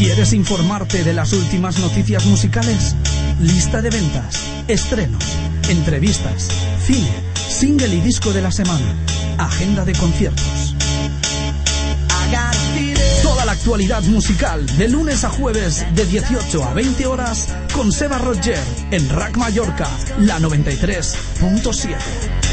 [0.00, 2.96] ¿Quieres informarte de las últimas noticias musicales?
[3.38, 5.22] Lista de ventas, estrenos,
[5.68, 6.48] entrevistas,
[6.82, 8.94] cine, single y disco de la semana,
[9.36, 10.74] agenda de conciertos.
[13.22, 18.16] Toda la actualidad musical de lunes a jueves de 18 a 20 horas con Seba
[18.16, 18.58] Roger
[18.92, 19.86] en Rack Mallorca,
[20.18, 22.49] la 93.7.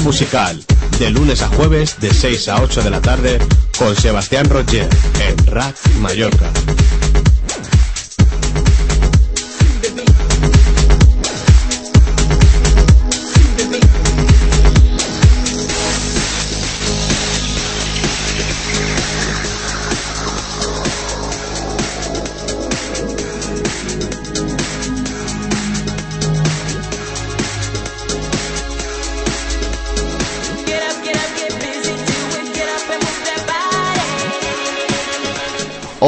[0.00, 0.62] musical,
[0.98, 3.38] de lunes a jueves de 6 a 8 de la tarde
[3.78, 4.88] con Sebastián Roger
[5.20, 6.50] en Rack Mallorca.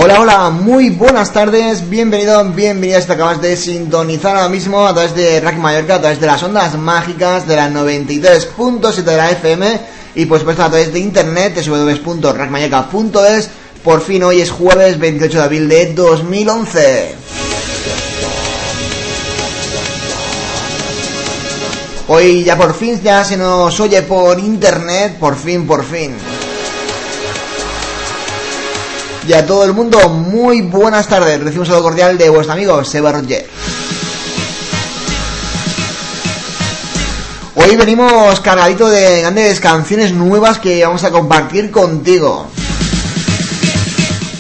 [0.09, 5.15] Hola, hola, muy buenas tardes, bienvenido, bienvenidas, te acabas de sintonizar ahora mismo a través
[5.15, 9.81] de Rack Mallorca, a través de las ondas mágicas de la 93.7 de la FM
[10.15, 13.51] y por supuesto a través de internet www.rackmallorca.es
[13.85, 17.15] Por fin hoy es jueves 28 de abril de 2011.
[22.09, 26.15] Hoy ya por fin ya se nos oye por internet, por fin, por fin
[29.29, 31.39] y a todo el mundo muy buenas tardes.
[31.39, 33.47] Recibo un saludo cordial de vuestro amigo Seba Roger.
[37.55, 42.47] Hoy venimos cargadito de grandes canciones nuevas que vamos a compartir contigo.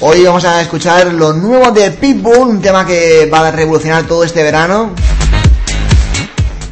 [0.00, 4.24] Hoy vamos a escuchar lo nuevo de Pitbull, un tema que va a revolucionar todo
[4.24, 4.92] este verano.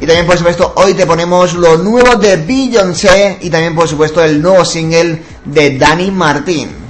[0.01, 4.23] Y también, por supuesto, hoy te ponemos lo nuevo de Beyoncé y también, por supuesto,
[4.23, 6.86] el nuevo single de Danny Martín.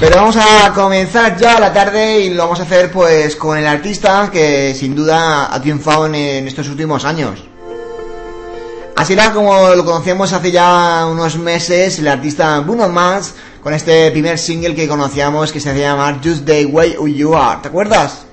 [0.00, 3.66] Pero vamos a comenzar ya la tarde y lo vamos a hacer pues con el
[3.66, 7.44] artista que sin duda ha triunfado en, estos últimos años.
[8.96, 14.10] Así era como lo conocíamos hace ya unos meses, el artista Bruno Mars, con este
[14.10, 17.60] primer single que conocíamos que se hacía llamar Just the Way You Are.
[17.60, 18.24] ¿Te acuerdas?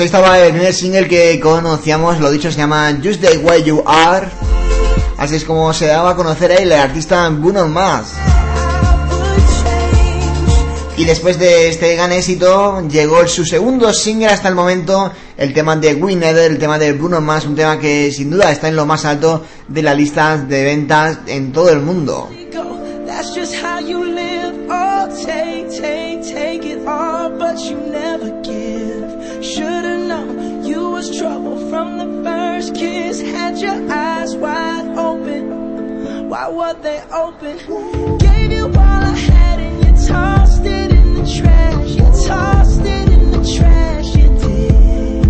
[0.00, 3.82] Ahí estaba el primer single que conocíamos, lo dicho, se llama Just the Way You
[3.86, 4.26] Are.
[5.18, 8.12] Así es como se daba a conocer ahí el artista Bruno Mars.
[10.96, 15.76] Y después de este gran éxito, llegó su segundo single hasta el momento, el tema
[15.76, 18.86] de Winner, el tema de Bruno Mars, un tema que sin duda está en lo
[18.86, 22.30] más alto de la lista de ventas en todo el mundo.
[33.60, 36.28] Your eyes wide open.
[36.28, 37.58] Why were they open?
[38.18, 41.90] Gave you all I had and you tossed it in the trash.
[41.90, 44.08] You tossed it in the trash.
[44.16, 45.22] You did.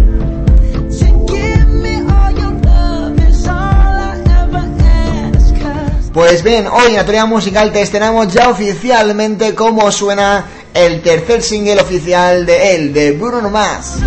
[0.98, 5.54] To give me all your love is all I ever ask.
[5.60, 10.44] 'cause Pues bien, hoy en la teoría musical te estrenamos ya oficialmente cómo suena
[10.74, 13.98] el tercer single oficial de él, de Bruno Mars.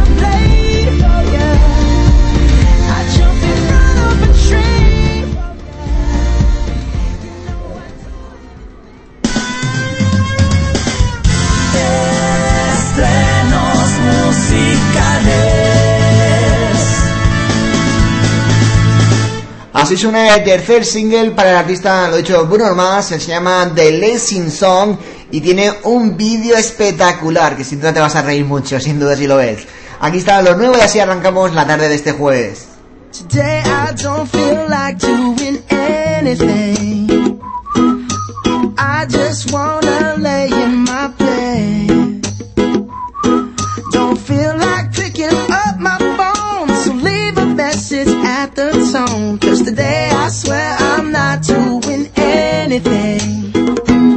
[19.83, 23.69] Así suena el tercer single para el artista, lo he dicho, Bruno Mars, se llama
[23.75, 24.95] The Lessing Song
[25.29, 29.17] y tiene un vídeo espectacular que sin duda te vas a reír mucho, sin duda
[29.17, 29.67] si lo ves.
[29.99, 32.69] Aquí está lo nuevo y así arrancamos la tarde de este jueves.
[33.11, 37.07] Today I don't feel like doing anything.
[43.91, 49.42] Don't feel like picking up my phone, so leave a message at the tone.
[50.33, 53.51] Swear I'm not doing anything.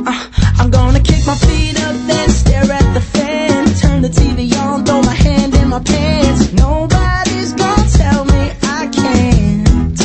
[0.08, 0.28] Uh,
[0.58, 3.66] I'm gonna kick my feet up, then stare at the fan.
[3.74, 6.54] Turn the TV on, throw my hand in my pants.
[6.54, 9.98] Nobody's gonna tell me I can't.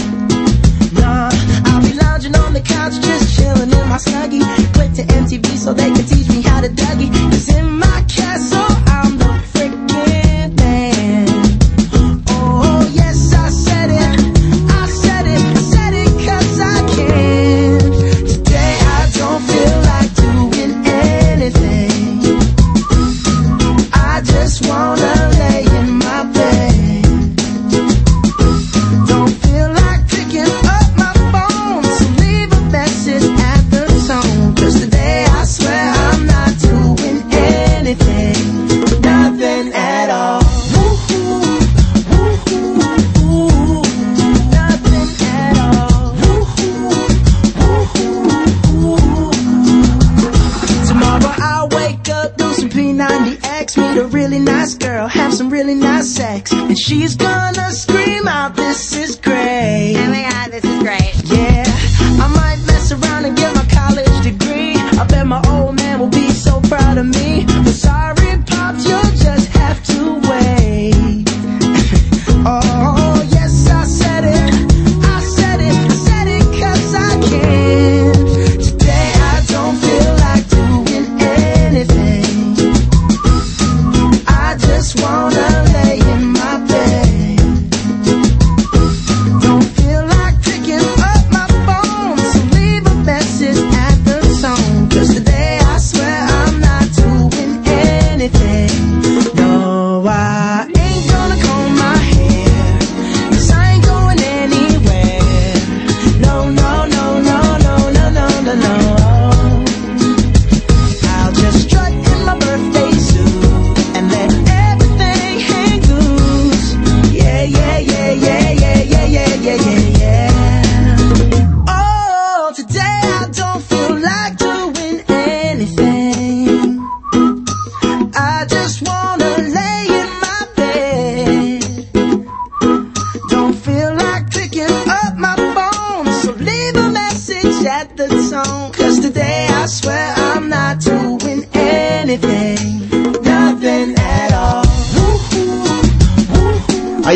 [0.99, 1.29] Nah,
[1.71, 4.43] I'll be lounging on the couch, just chilling in my snuggie.
[4.73, 7.09] Click to MTV so they can teach me how to Dougie.
[7.31, 7.70] Cause in
[53.01, 57.71] 90 X, meet a really nice girl, have some really nice sex, and she's gonna
[57.71, 59.95] scream out, this is great.
[59.97, 61.15] Oh my god, this is great.
[61.25, 61.63] Yeah,
[62.23, 64.75] I might mess around and get my college degree.
[64.75, 67.43] I bet my old man will be so proud of me.
[67.47, 71.23] But sorry, pops, you'll just have to wait.
[72.45, 72.70] oh.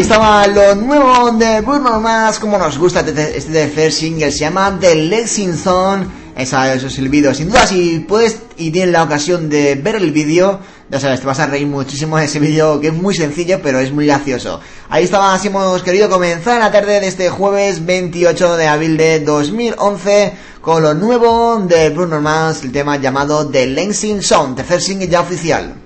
[0.06, 4.78] Estaba lo nuevo de Bruno Mars, como nos gusta este este tercer single, se llama
[4.80, 6.26] The Lexington.
[6.38, 7.38] Esa, esos silbidos.
[7.38, 10.60] Sin duda, si puedes y tienes la ocasión de ver el vídeo,
[10.92, 13.80] ya sabes, te vas a reír muchísimo de ese vídeo que es muy sencillo, pero
[13.80, 14.60] es muy gracioso.
[14.90, 19.22] Ahí estaba, así hemos querido comenzar la tarde de este jueves 28 de abril de
[19.22, 25.22] 2011 con lo nuevo de Bruno Mars, el tema llamado The Lexington, tercer single ya
[25.22, 25.85] oficial.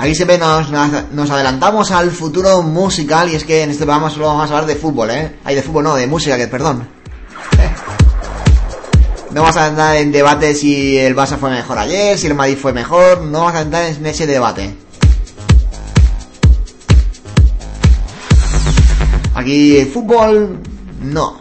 [0.00, 4.26] Aquí siempre nos, nos, adelantamos al futuro musical y es que en este programa solo
[4.26, 5.38] vamos a hablar de fútbol, ¿eh?
[5.42, 6.88] Ay, de fútbol no, de música, que perdón.
[9.30, 12.56] No vamos a entrar en debate si el Barça fue mejor ayer, si el Madrid
[12.56, 14.74] fue mejor, no vamos a entrar en ese debate.
[19.34, 20.60] Aquí fútbol,
[21.02, 21.40] no.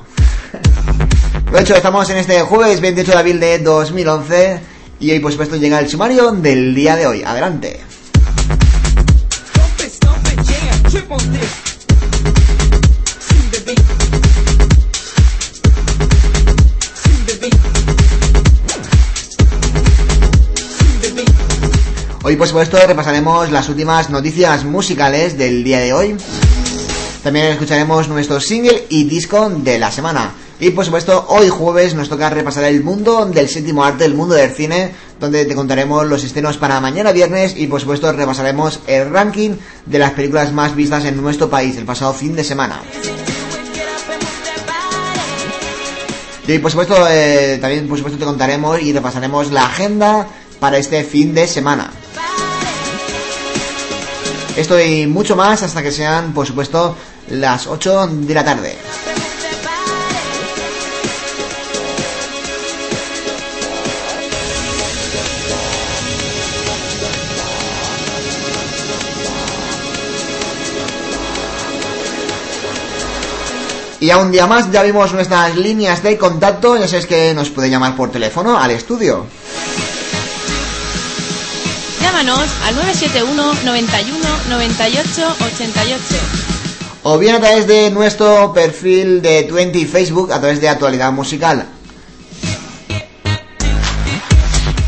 [1.52, 4.60] Lo hecho, estamos en este jueves 28 de abril de 2011
[5.00, 7.24] Y hoy, por supuesto, llega el sumario del día de hoy.
[7.24, 7.87] Adelante.
[11.10, 11.20] Hoy
[22.36, 26.18] por supuesto repasaremos las últimas noticias musicales del día de hoy.
[27.24, 30.34] También escucharemos nuestro single y disco de la semana.
[30.60, 34.36] Y por supuesto, hoy jueves nos toca repasar el mundo del séptimo arte, el mundo
[34.36, 39.10] del cine, donde te contaremos los estrenos para mañana viernes y por supuesto repasaremos el
[39.10, 39.52] ranking
[39.86, 42.82] de las películas más vistas en nuestro país el pasado fin de semana.
[46.48, 50.28] Y por supuesto, eh, también por supuesto te contaremos y repasaremos la agenda
[50.60, 51.92] para este fin de semana.
[54.56, 56.96] Esto y mucho más hasta que sean, por supuesto,
[57.30, 58.76] las 8 de la tarde.
[74.00, 77.50] Y a un día más ya vimos nuestras líneas de contacto, ya sabes que nos
[77.50, 79.26] puede llamar por teléfono al estudio.
[82.02, 86.04] Llámanos al 971 91 98 88.
[87.04, 91.66] O bien a través de nuestro perfil de 20 Facebook, a través de Actualidad Musical.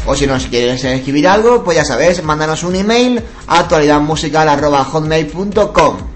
[0.05, 6.08] O si nos quieres escribir algo, pues ya sabes, mándanos un email a actualidadmusical.hotmail.com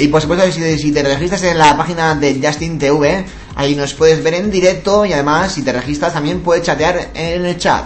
[0.00, 3.24] Y por supuesto, si, te registras en la página de Justin TV,
[3.56, 7.44] ahí nos puedes ver en directo y además, si te registras, también puedes chatear en
[7.44, 7.84] el chat.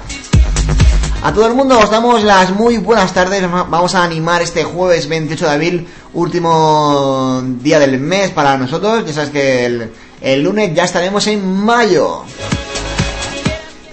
[1.23, 3.51] A todo el mundo os damos las muy buenas tardes.
[3.51, 9.07] Vamos a animar este jueves 28 de abril, último día del mes para nosotros.
[9.07, 9.91] Ya sabes que el,
[10.21, 12.25] el lunes ya estaremos en mayo.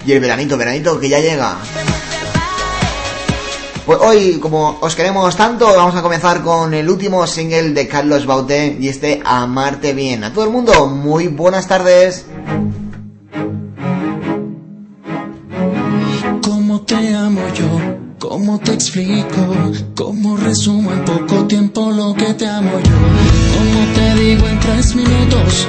[0.04, 1.56] Y el veranito, veranito que ya llega.
[3.90, 8.24] Pues hoy, como os queremos tanto, vamos a comenzar con el último single de Carlos
[8.24, 10.22] Bauté y este Amarte Bien.
[10.22, 12.24] A todo el mundo, muy buenas tardes.
[16.40, 17.66] ¿Cómo te amo yo?
[18.20, 19.56] ¿Cómo te explico?
[19.96, 22.94] ¿Cómo resumo en poco tiempo lo que te amo yo?
[23.58, 25.66] ¿Cómo te digo en tres minutos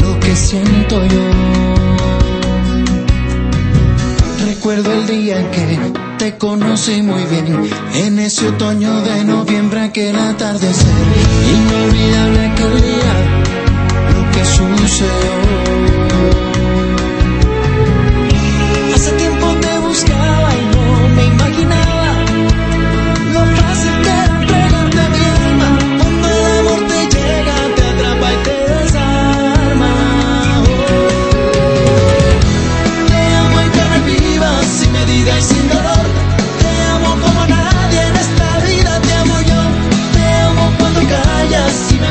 [0.00, 1.24] lo que siento yo?
[4.46, 7.70] Recuerdo el día en que te conocí muy bien.
[7.94, 10.88] En ese otoño de noviembre aquel atardecer.
[11.54, 13.14] Inolvidable aquel día
[14.14, 16.53] lo que sucedió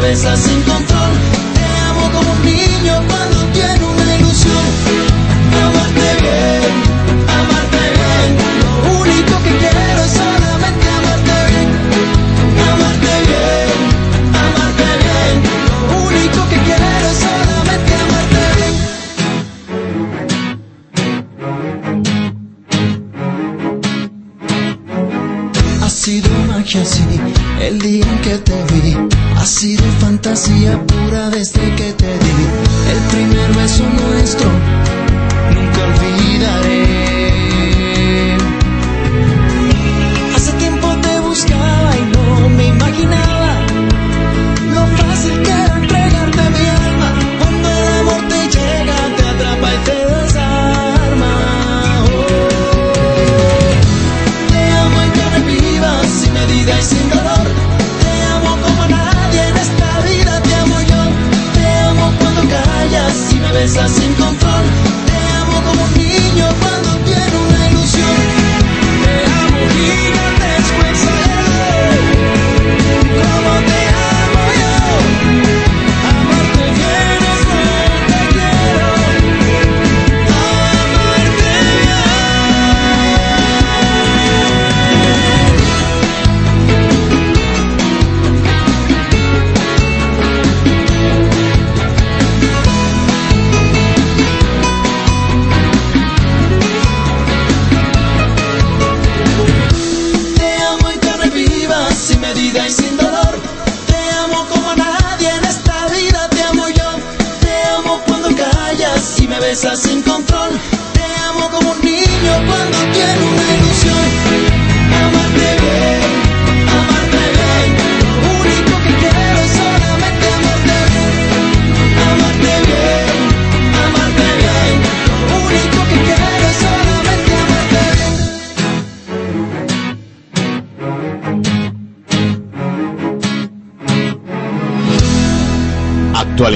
[0.04, 0.73] besas sin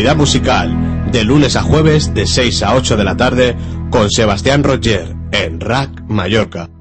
[0.08, 3.58] actualidad musical, de lunes a jueves de 6 a 8 de la tarde
[3.90, 6.77] con Sebastián Roger en Rack Mallorca.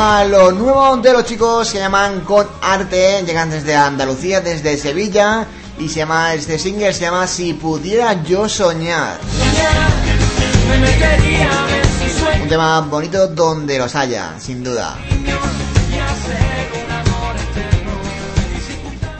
[0.00, 5.44] a los nuevos de los chicos se llaman Con Arte, llegan desde Andalucía, desde Sevilla
[5.76, 9.18] y se llama este single se llama Si pudiera yo soñar.
[12.40, 14.96] Un tema bonito donde los haya, sin duda.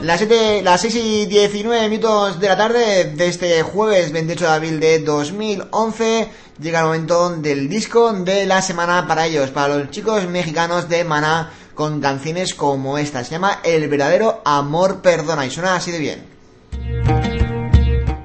[0.01, 4.51] Las, 7, las 6 y 19 minutos de la tarde de este jueves 28 de
[4.51, 9.89] abril de 2011 llega el momento del disco de la semana para ellos, para los
[9.89, 13.23] chicos mexicanos de Maná, con canciones como esta.
[13.23, 16.23] Se llama El verdadero amor perdona y suena así de bien.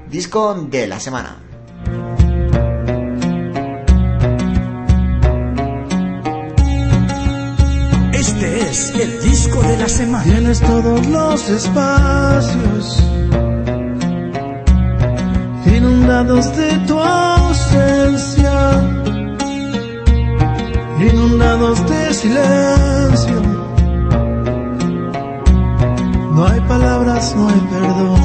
[0.09, 1.37] Disco de la semana.
[8.13, 10.23] Este es el disco de la semana.
[10.23, 13.03] Tienes todos los espacios
[15.65, 18.81] inundados de tu ausencia,
[20.99, 23.41] inundados de silencio.
[26.33, 28.21] No hay palabras, no hay perdón.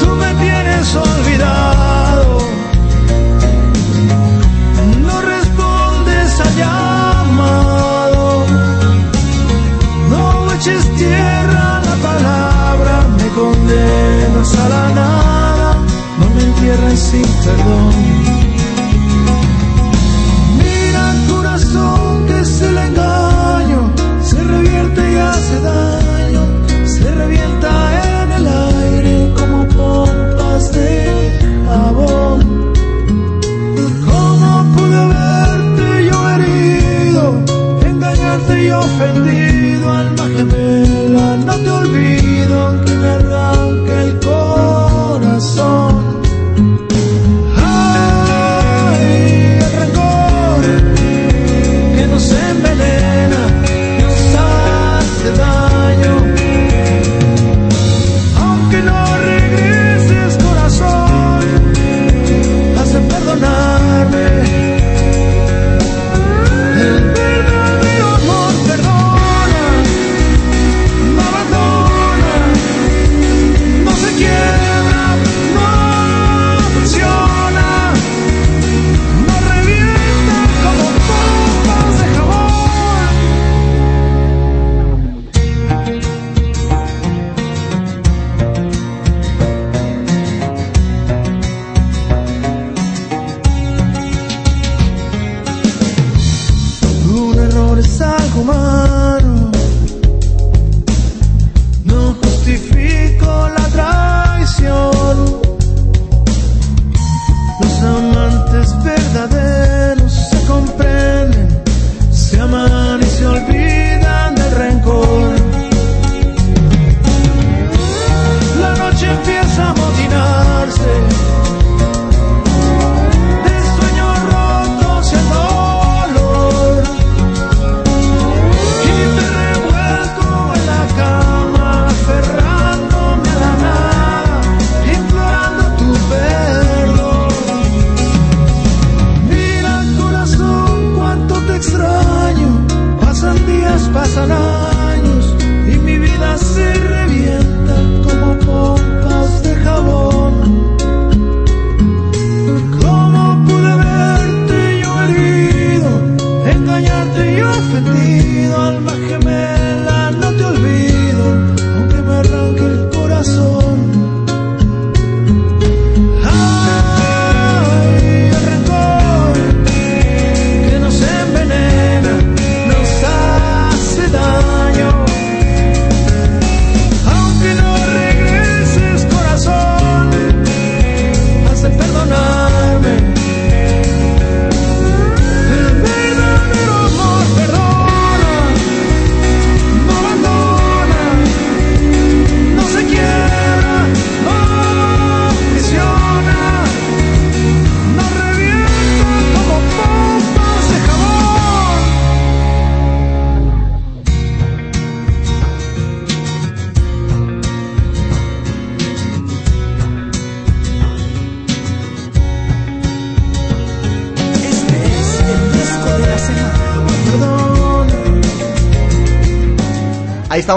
[0.00, 1.91] Tú me tienes olvidado.
[16.72, 18.21] tierra sin perdón.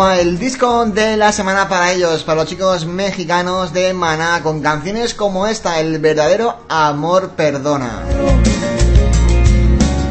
[0.03, 5.13] el disco de la semana para ellos, para los chicos mexicanos de Maná, con canciones
[5.13, 8.03] como esta, El verdadero amor perdona.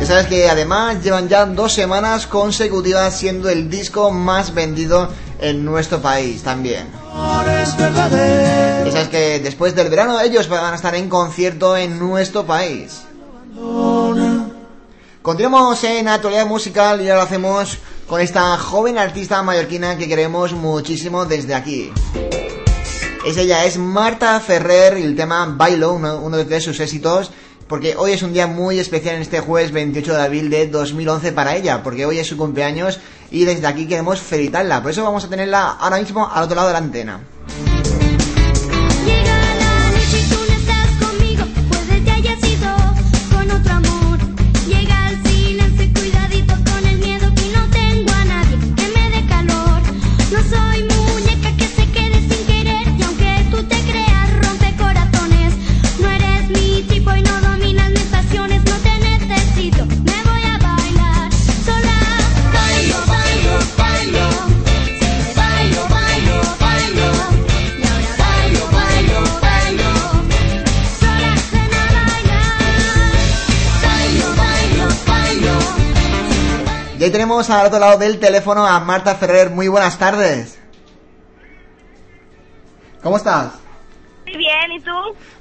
[0.01, 5.67] Ya sabes que además llevan ya dos semanas consecutivas siendo el disco más vendido en
[5.67, 6.87] nuestro país también.
[7.15, 13.03] Ya sabes que después del verano ellos van a estar en concierto en nuestro país.
[15.21, 20.53] Continuamos en actualidad musical y ahora lo hacemos con esta joven artista mallorquina que queremos
[20.53, 21.93] muchísimo desde aquí.
[23.27, 27.31] Es ella, es Marta Ferrer y el tema Bailo, uno, uno de sus éxitos,
[27.67, 31.33] porque hoy es un día muy especial en este jueves 28 de abril de 2011
[31.33, 34.83] para ella, porque hoy es su cumpleaños y desde aquí queremos felicitarla.
[34.83, 37.21] Por eso vamos a tenerla ahora mismo al otro lado de la antena.
[77.35, 79.51] Tenemos al otro lado del teléfono a Marta Ferrer.
[79.51, 80.57] Muy buenas tardes.
[83.03, 83.55] ¿Cómo estás?
[84.25, 84.93] Muy bien, ¿y tú?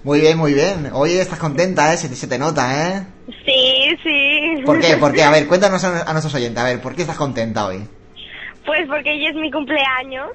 [0.03, 0.89] Muy bien, muy bien.
[0.91, 1.97] Oye, estás contenta, ¿eh?
[1.97, 3.05] Se te, se te nota, ¿eh?
[3.45, 4.63] Sí, sí.
[4.65, 5.23] ¿Por qué?
[5.23, 7.87] A ver, cuéntanos a, a, nuestros oyentes, a ver, ¿por qué estás contenta hoy?
[8.65, 10.29] Pues porque hoy es mi cumpleaños.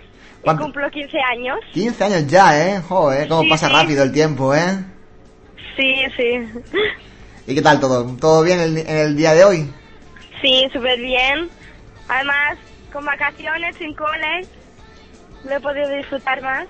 [0.47, 1.59] Yo cumplo 15 años.
[1.75, 2.83] 15 años ya, ¿eh?
[2.89, 4.79] Joder, cómo pasa rápido el tiempo, ¿eh?
[5.77, 6.63] Sí, sí.
[7.49, 8.05] ¿Y qué tal todo?
[8.15, 9.73] ¿Todo bien en el día de hoy?
[10.41, 11.49] Sí, súper bien.
[12.09, 12.59] Además,
[12.93, 14.47] con vacaciones, sin cole,
[15.45, 16.67] lo he podido disfrutar más.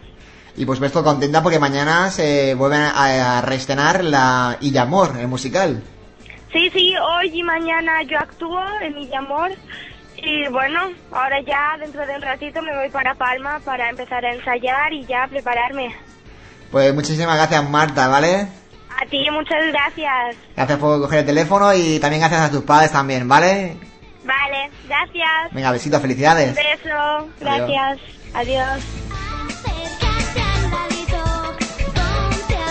[0.56, 5.82] Y por supuesto contenta porque mañana se vuelve a, a reestrenar la Illamor, el musical.
[6.52, 9.52] Sí, sí, hoy y mañana yo actúo en Mi Amor.
[10.16, 14.34] Y bueno, ahora ya dentro de un ratito me voy para Palma para empezar a
[14.34, 15.94] ensayar y ya prepararme.
[16.72, 18.48] Pues muchísimas gracias Marta, ¿vale?
[19.00, 20.36] A ti muchas gracias.
[20.56, 23.76] Gracias por coger el teléfono y también gracias a tus padres también, ¿vale?
[24.24, 25.52] Vale, gracias.
[25.52, 26.54] Venga, besitos, Un felicidades.
[26.56, 27.98] beso, gracias.
[28.34, 28.80] Adiós.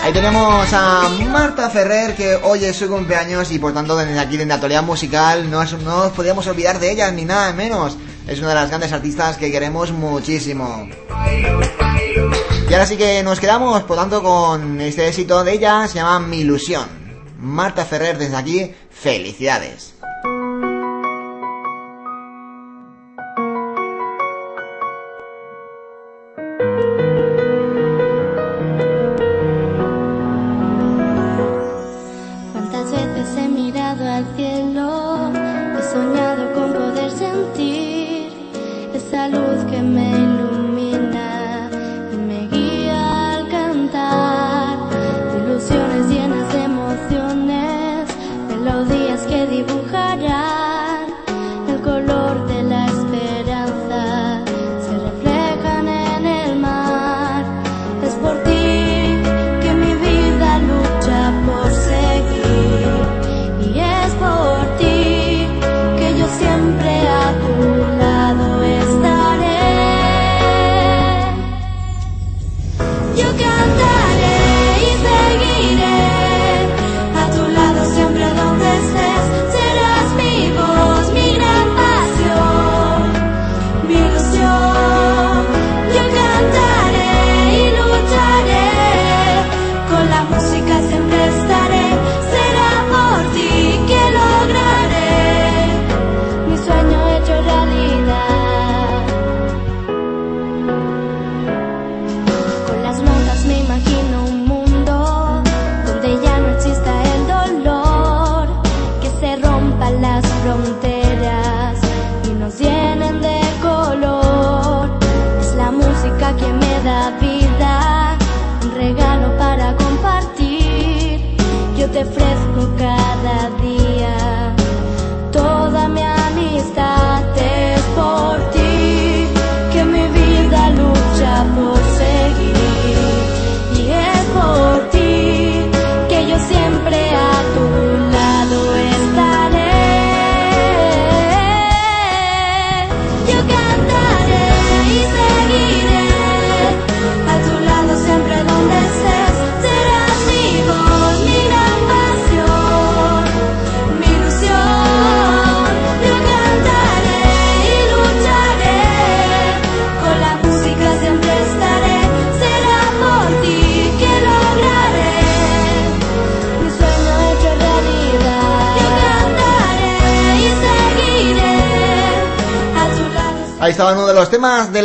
[0.02, 4.36] Ahí tenemos a Marta Ferrer, que hoy es su cumpleaños y por tanto desde aquí,
[4.36, 7.96] desde actualidad musical, no, es- no nos podíamos olvidar de ella, ni nada menos.
[8.26, 10.88] Es una de las grandes artistas que queremos muchísimo.
[12.68, 16.20] Y ahora sí que nos quedamos, por tanto, con este éxito de ella, se llama
[16.20, 16.86] Mi Ilusión.
[17.38, 19.94] Marta Ferrer, desde aquí, felicidades.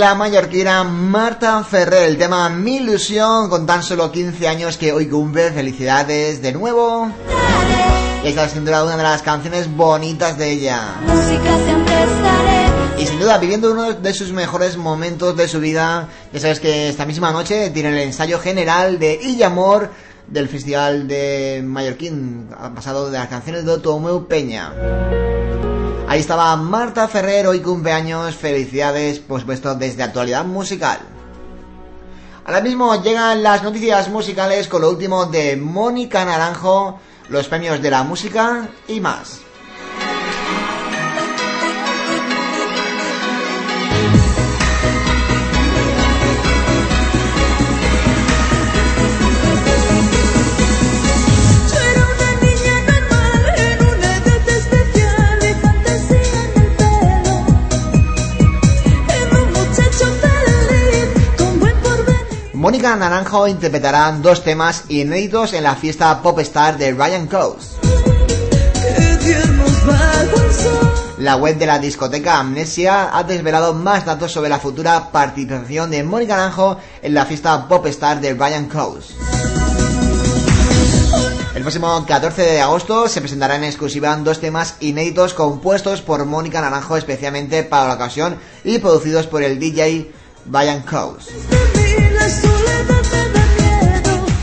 [0.04, 5.08] La mallorquina Marta Ferrer, el tema Mi Ilusión, con tan solo 15 años que hoy
[5.08, 5.50] cumple.
[5.52, 7.10] Felicidades de nuevo.
[8.22, 10.96] Y esta es sin duda una de las canciones bonitas de ella.
[11.08, 16.10] música siempre estaré Y sin duda, viviendo uno de sus mejores momentos de su vida,
[16.34, 19.90] ya sabes que esta misma noche tiene el ensayo general de Illamor
[20.28, 24.74] del Festival de Mallorquín, pasado de las canciones de Tomeu Peña.
[26.08, 31.00] Ahí estaba Marta Ferrer, hoy cumpleaños, felicidades, por supuesto, desde actualidad musical.
[32.46, 37.90] Ahora mismo llegan las noticias musicales con lo último de Mónica Naranjo, los premios de
[37.90, 39.43] la música y más.
[62.64, 67.76] Mónica Naranjo interpretará dos temas inéditos en la fiesta Pop Star de Ryan Coase.
[71.18, 76.06] La web de la discoteca Amnesia ha desvelado más datos sobre la futura participación de
[76.06, 79.14] Mónica Naranjo en la fiesta Pop Star de Ryan Coase.
[81.56, 86.62] El próximo 14 de agosto se presentará en exclusiva dos temas inéditos compuestos por Mónica
[86.62, 90.14] Naranjo especialmente para la ocasión y producidos por el DJ
[90.46, 91.83] Brian Coase.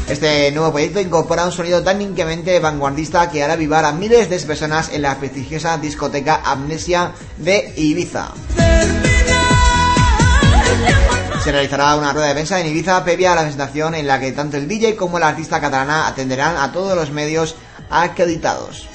[0.09, 4.38] Este nuevo proyecto incorpora un sonido tan incremente vanguardista que hará vivar a miles de
[4.40, 8.29] personas en la prestigiosa discoteca Amnesia de Ibiza.
[11.42, 14.33] Se realizará una rueda de prensa en Ibiza previa a la presentación en la que
[14.33, 17.55] tanto el DJ como la artista catalana atenderán a todos los medios
[17.88, 18.88] acreditados.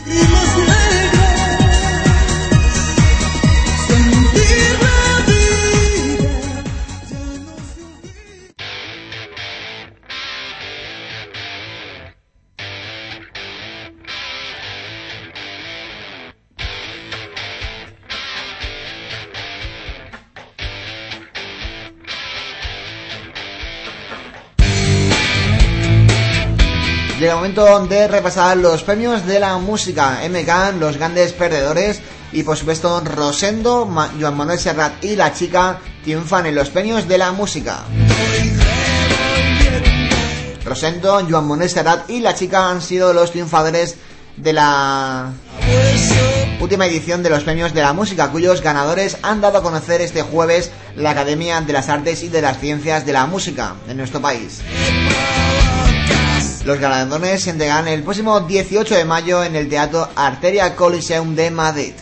[27.25, 30.19] El momento de repasar los premios de la música.
[30.29, 31.99] MK, los grandes perdedores.
[32.31, 37.07] Y por supuesto, Rosendo, Ma Joan Manuel Serrat y la chica triunfan en los premios
[37.07, 37.79] de la música.
[40.63, 43.95] Rosendo, Joan Manuel Serrat y la chica han sido los triunfadores
[44.37, 45.31] de la
[46.59, 50.21] última edición de los premios de la música, cuyos ganadores han dado a conocer este
[50.21, 54.21] jueves la Academia de las Artes y de las Ciencias de la Música de nuestro
[54.21, 54.61] país.
[56.65, 61.51] Los galardones se entregarán el próximo 18 de mayo en el Teatro Arteria Coliseum de
[61.51, 61.93] Madrid.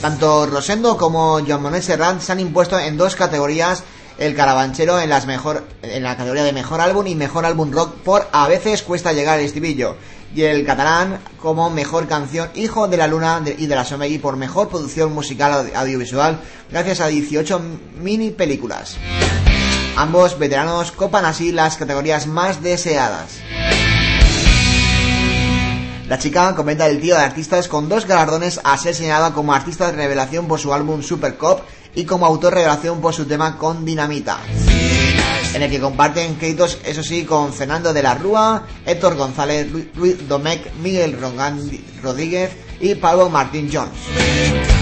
[0.00, 3.82] Tanto Rosendo como Joan Manuel Serrat se han impuesto en dos categorías
[4.18, 8.82] el Carabanchero en, la categoría de Mejor Álbum y Mejor Álbum Rock por A veces
[8.82, 9.96] cuesta llegar el estribillo
[10.32, 14.36] y el catalán como Mejor Canción Hijo de la Luna y de la Somegui por
[14.36, 16.38] Mejor Producción Musical Audiovisual
[16.70, 17.60] gracias a 18
[18.00, 18.96] mini películas.
[19.96, 23.38] Ambos veteranos copan así las categorías más deseadas.
[26.08, 29.86] La chica comenta el tío de artistas con dos galardones a ser señalada como artista
[29.86, 31.60] de revelación por su álbum Super Cop
[31.94, 34.38] y como autor revelación por su tema con Dinamita.
[35.54, 40.28] En el que comparten créditos, eso sí, con Fernando de la Rúa, Héctor González, Ruiz
[40.28, 41.16] Domecq, Miguel
[42.02, 44.73] Rodríguez y Pablo Martín Jones.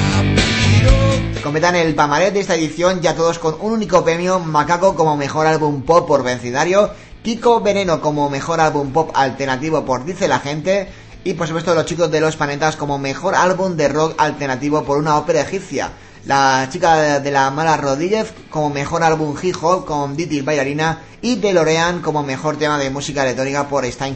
[1.42, 5.48] Completan el pamaret de esta edición ya todos con un único premio, Macaco como mejor
[5.48, 6.90] álbum pop por Vencidario,
[7.24, 10.88] Kiko Veneno como mejor álbum pop alternativo por Dice la Gente,
[11.24, 14.98] y por supuesto los chicos de los Panetas como mejor álbum de rock alternativo por
[14.98, 15.90] una ópera egipcia.
[16.26, 21.34] La chica de la mala Rodríguez como mejor álbum hip hop con Diti Bailarina y
[21.34, 24.14] DeLorean como mejor tema de música electrónica por Stein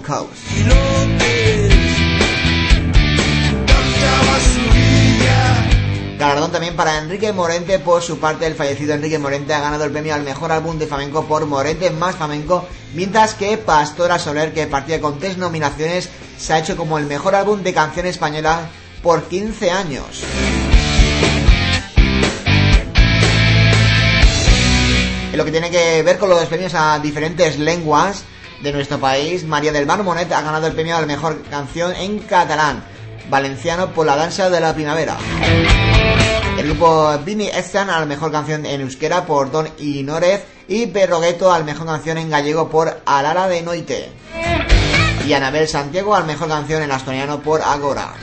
[6.18, 8.46] Galardón también para Enrique Morente por su parte.
[8.46, 11.90] El fallecido Enrique Morente ha ganado el premio al mejor álbum de flamenco por Morente
[11.90, 16.96] más flamenco, mientras que Pastora Soler, que partía con tres nominaciones, se ha hecho como
[16.96, 18.70] el mejor álbum de canción española
[19.02, 20.24] por 15 años.
[25.32, 28.24] En lo que tiene que ver con los premios a diferentes lenguas
[28.62, 31.94] de nuestro país, María del Mar Monet ha ganado el premio a la mejor canción
[31.94, 32.82] en catalán,
[33.28, 35.16] valenciano por la danza de la primavera.
[36.58, 41.52] El grupo Vini Estan a la mejor canción en euskera por Don Inorez y Perrogueto
[41.52, 44.10] al mejor canción en gallego por Alara de Noite.
[45.26, 48.14] Y Anabel Santiago al mejor canción en asturiano por Agora.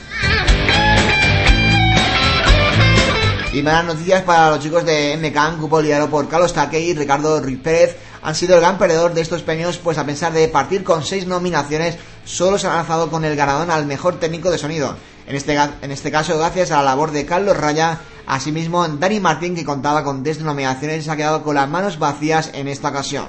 [3.53, 7.39] Y malas noticias para los chicos de MK, grupo liderado por Carlos Takei y Ricardo
[7.39, 10.83] Ruiz Pérez, han sido el gran perdedor de estos premios, pues a pesar de partir
[10.83, 14.95] con seis nominaciones, solo se han lanzado con el ganador al mejor técnico de sonido.
[15.27, 19.55] En este, en este caso, gracias a la labor de Carlos Raya, asimismo Dani Martín,
[19.55, 23.27] que contaba con 10 nominaciones, se ha quedado con las manos vacías en esta ocasión.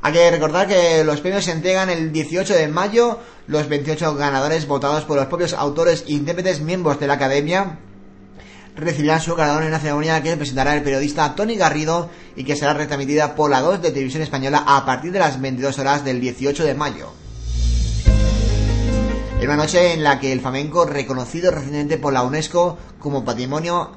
[0.00, 4.66] Hay que recordar que los premios se entregan el 18 de mayo, los 28 ganadores
[4.66, 7.78] votados por los propios autores e intérpretes miembros de la Academia
[8.78, 12.74] recibirán su ganador en una ceremonia que presentará el periodista Tony Garrido y que será
[12.74, 16.64] retransmitida por la 2 de Televisión Española a partir de las 22 horas del 18
[16.64, 17.12] de mayo.
[19.40, 23.92] En una noche en la que el flamenco, reconocido recientemente por la UNESCO como patrimonio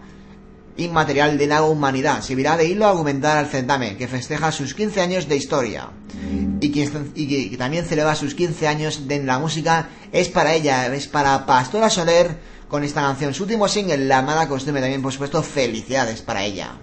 [0.78, 5.02] inmaterial de la humanidad, servirá de hilo a argumentar al certamen, que festeja sus 15
[5.02, 5.90] años de historia
[6.60, 11.44] y que, también celebra sus 15 años de la música, es para ella, es para
[11.48, 12.38] Pastora Soler
[12.68, 16.74] con esta canción, su último single, La Mala Costumbre, también por supuesto, felicidades para ella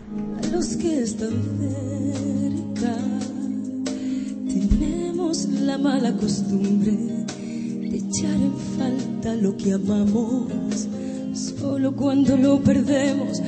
[8.08, 10.88] echar en falta lo que amamos.
[11.34, 13.40] Solo cuando lo perdemos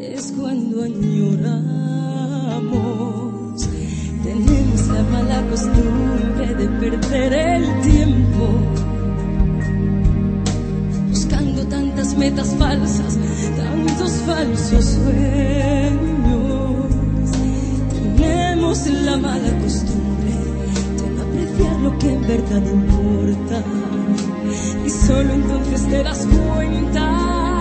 [0.00, 1.72] es cuando añoramos.
[4.22, 8.48] Tenemos la mala costumbre de perder el tiempo.
[11.08, 13.18] Buscando tantas metas falsas,
[13.56, 16.02] tantos falsos sueños.
[18.16, 20.01] Tenemos la mala costumbre
[21.82, 23.62] lo que en verdad importa.
[24.84, 27.58] Y solo entonces te das cuenta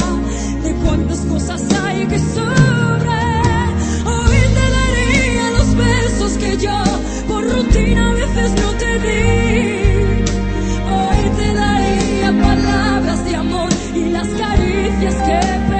[0.63, 3.69] de cuántas cosas hay que sobran.
[4.05, 6.83] Hoy te daría los besos que yo
[7.27, 10.23] por rutina a veces no te di.
[10.99, 15.70] Hoy te daría palabras de amor y las caricias que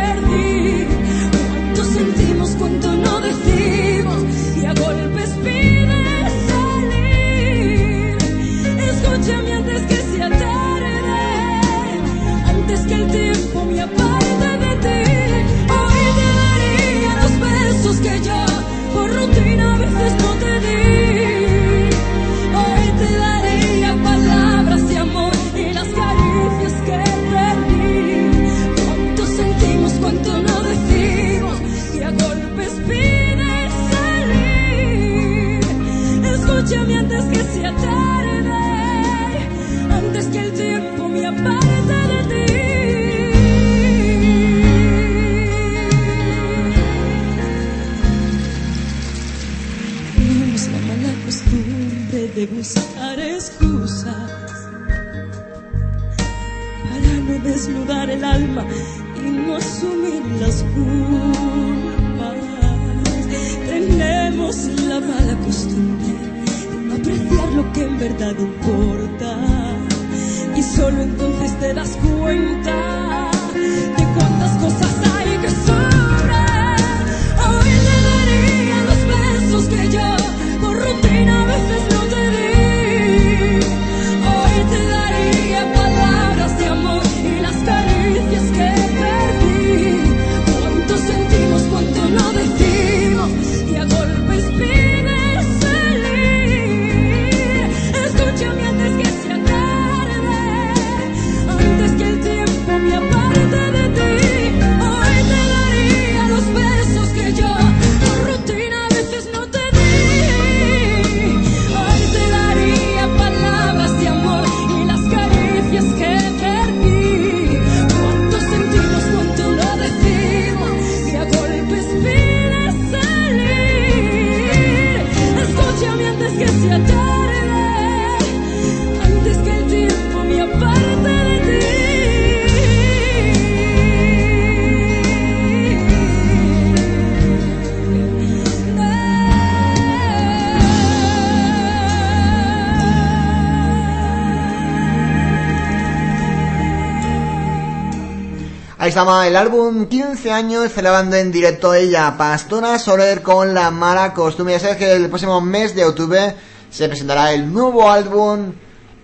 [148.92, 154.56] estaba el álbum 15 años celebrando en directo ella, Pastora Soler con la mala costumbre.
[154.56, 156.36] Ya sabes que el próximo mes de octubre
[156.70, 158.52] se presentará el nuevo álbum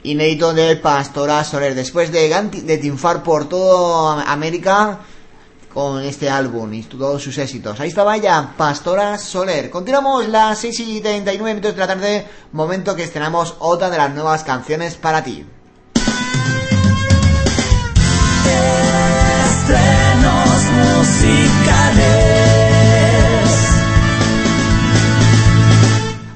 [0.04, 1.74] inédito de Pastora Soler.
[1.74, 5.00] Después de, de triunfar por toda América
[5.74, 7.80] con este álbum y todos sus éxitos.
[7.80, 9.70] Ahí estaba ella, Pastora Soler.
[9.70, 14.14] Continuamos las 6 y 39 minutos de la tarde, momento que estrenamos otra de las
[14.14, 15.46] nuevas canciones para ti.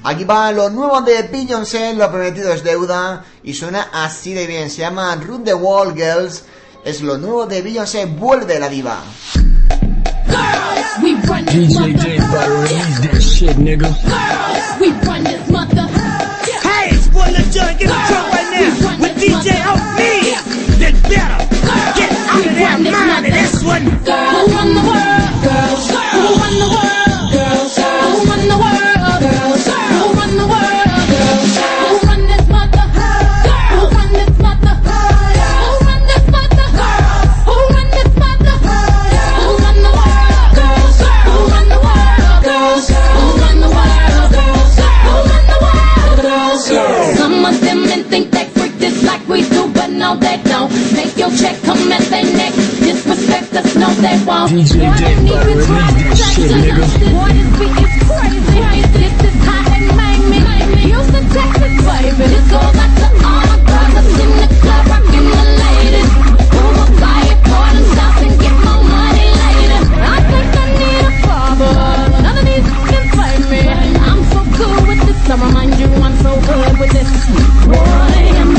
[0.03, 4.69] Aquí va lo nuevo de Beyoncé, lo prometido es deuda, y suena así de bien.
[4.69, 6.43] Se llama Root the Wall Girls.
[6.83, 8.97] Es lo nuevo de Beyoncé, vuelve la diva.
[10.25, 11.13] Girls, we
[24.51, 25.30] run the.
[53.41, 54.51] sisters know they won't.
[54.51, 56.85] DJ Boy, they need to try to touch shit, nigga.
[57.11, 58.59] Boy, this beat is crazy.
[59.01, 60.45] This is hot and maiming.
[60.85, 62.25] Houston, Texas, baby.
[62.29, 66.11] This goes out to all my brothers in the club, rocking the ladies.
[66.51, 69.81] Boom, I'll buy it, pour the stuff and get my money later.
[70.05, 71.73] I think I need a father.
[72.21, 73.61] None of these can fight me.
[74.05, 75.19] I'm so cool with this.
[75.29, 77.09] I remind you I'm so good with this.
[77.65, 78.51] Boy, I'm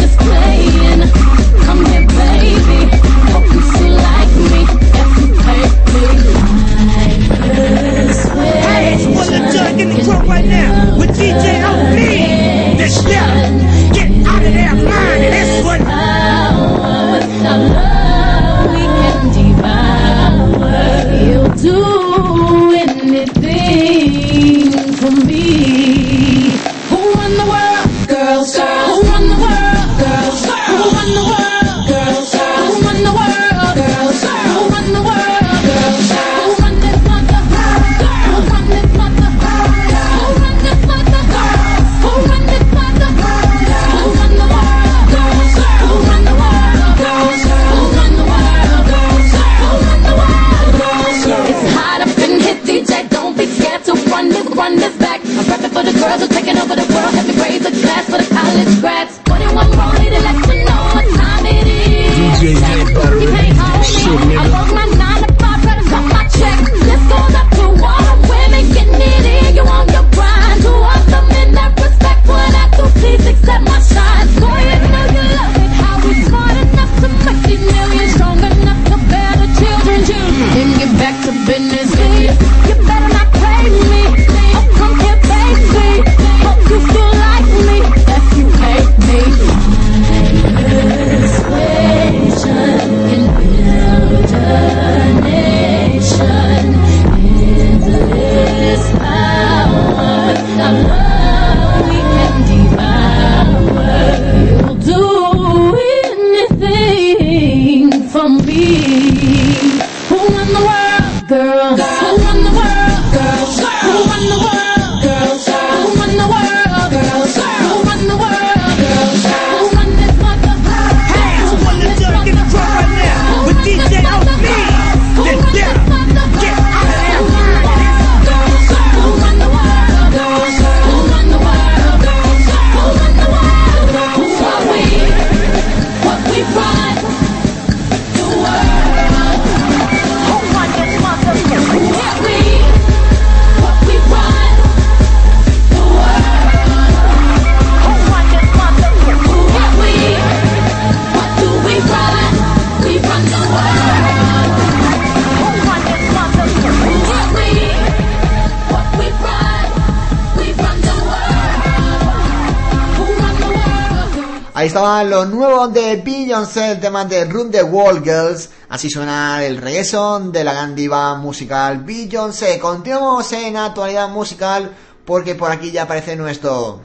[166.57, 168.51] El tema de Run the World Girls.
[168.69, 172.59] Así suena el regreso de la gran diva musical Beyoncé.
[172.59, 174.71] Continuamos en actualidad musical
[175.07, 176.81] porque por aquí ya aparece nuestro...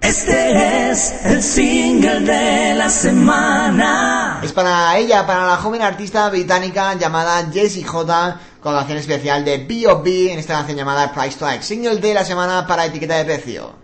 [0.00, 4.40] Este es el single de la semana.
[4.42, 9.44] Es para ella, para la joven artista británica llamada Jessie J, con la canción especial
[9.44, 10.32] de B.O.B.
[10.32, 11.62] en esta canción llamada Price Tag.
[11.62, 13.81] Single de la semana para etiqueta de precio.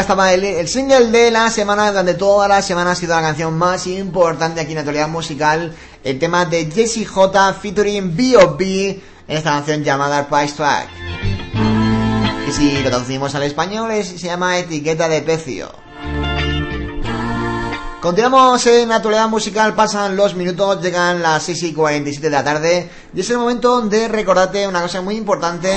[0.00, 3.56] Estaba el, el single de la semana, donde toda la semana ha sido la canción
[3.56, 5.74] más importante aquí en la actualidad musical,
[6.04, 9.00] el tema de Jessie J featuring B.O.B.
[9.28, 10.88] en esta canción llamada Price Track.
[12.48, 15.68] Y si lo traducimos al español es- se llama etiqueta de precio.
[18.00, 22.88] Continuamos en actualidad musical, pasan los minutos, llegan las 6 y 47 de la tarde
[23.12, 25.72] y es el momento de recordarte una cosa muy importante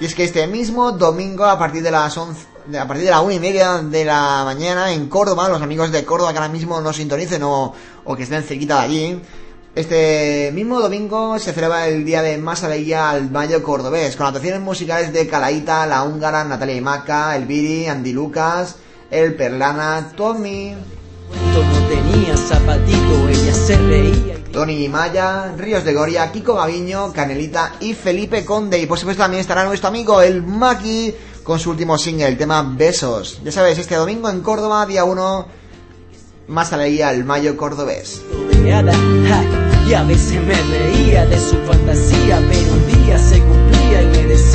[0.00, 3.10] y es que este mismo domingo a partir de las 11, de- a partir de
[3.10, 6.52] la 1 y media de la mañana en Córdoba, los amigos de Córdoba que ahora
[6.52, 9.22] mismo nos sintonicen o, o que estén cerquita de allí,
[9.74, 14.60] este mismo domingo se celebra el día de más alegría al Mayo Cordobés, con actuaciones
[14.60, 18.76] musicales de Calaíta, La Húngara, Natalia Imaca, Elviri, Andy Lucas,
[19.10, 20.74] El Perlana, Tommy,
[21.34, 24.34] no tenía zapatito, ella se reía.
[24.52, 28.78] Tony Maya, Ríos de Goria, Kiko Gaviño, Canelita y Felipe Conde.
[28.78, 31.12] Y por supuesto también estará nuestro amigo el Maki
[31.44, 33.40] con su último single, el tema Besos.
[33.44, 35.46] Ya sabes, este domingo en Córdoba, día 1,
[36.48, 38.22] más alegría al Mayo Cordobés.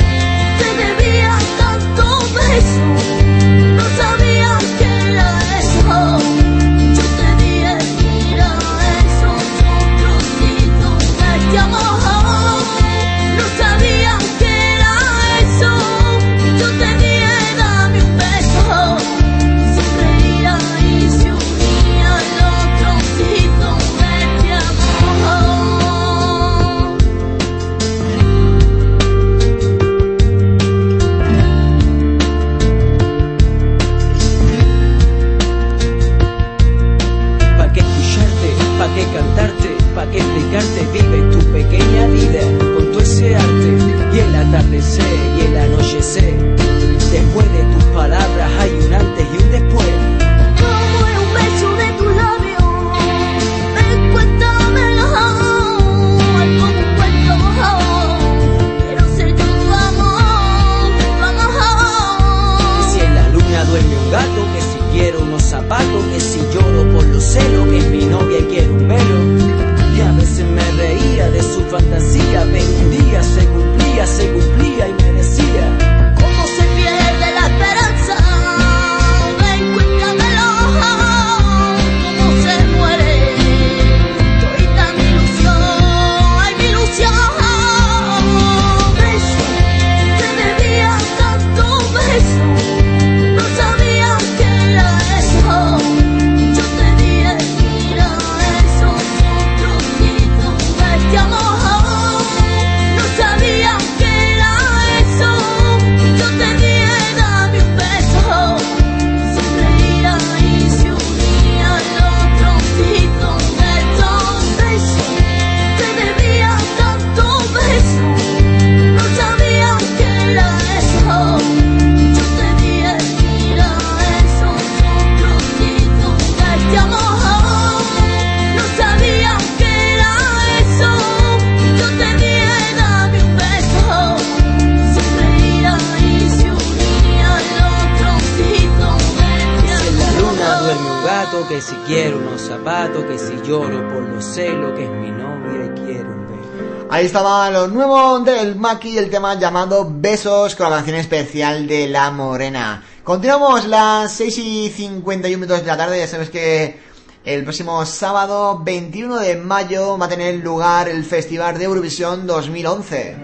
[148.82, 152.84] Maki, el tema llamado Besos con la canción especial de La Morena.
[153.04, 156.80] Continuamos las 6 y 51 minutos de la tarde, ya sabes que
[157.24, 163.18] el próximo sábado 21 de mayo va a tener lugar el Festival de Eurovisión 2011.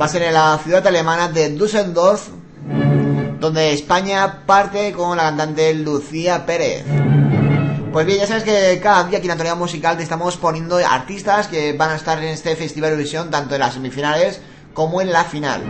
[0.00, 2.30] Va a ser en la ciudad alemana de Düsseldorf,
[3.38, 7.09] donde España parte con la cantante Lucía Pérez.
[7.92, 11.48] Pues bien, ya sabes que cada día aquí en Antonio Musical te estamos poniendo artistas
[11.48, 14.40] que van a estar en este Festival de Eurovisión, tanto en las semifinales
[14.74, 15.64] como en la final.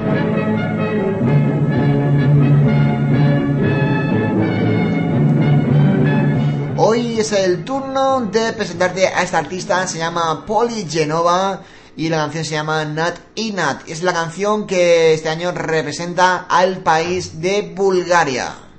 [6.76, 11.62] Hoy es el turno de presentarte a esta artista, se llama Poli Genova
[11.96, 13.88] y la canción se llama Nat y Nat.
[13.88, 18.69] Es la canción que este año representa al país de Bulgaria.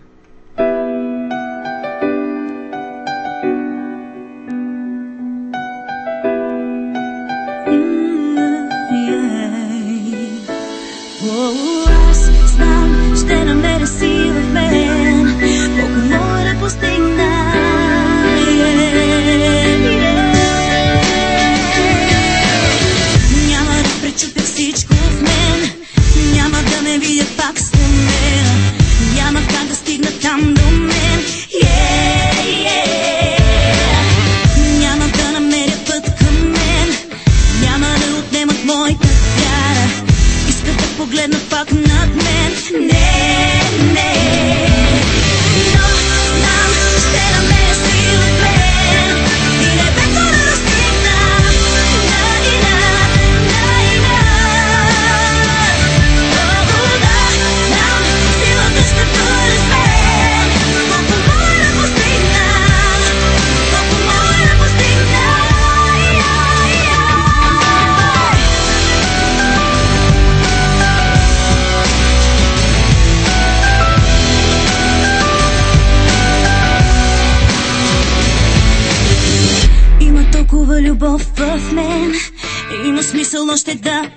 [83.71, 84.11] الشدة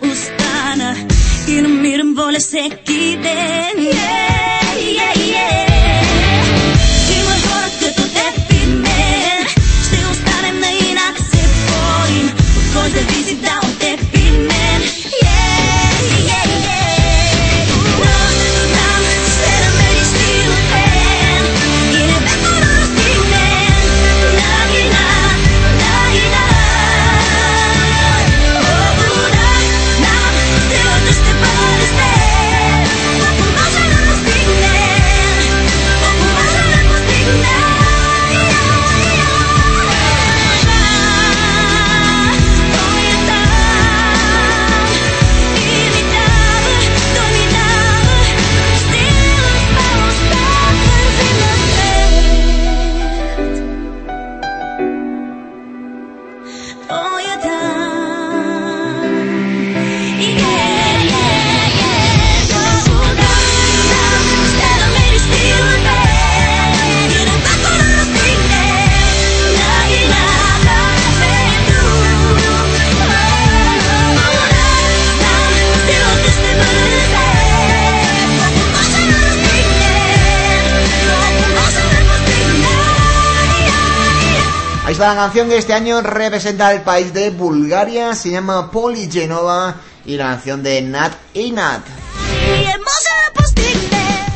[85.14, 90.30] La canción que este año representa el país de Bulgaria se llama Poligenova y la
[90.30, 91.84] canción de Nat y Nat.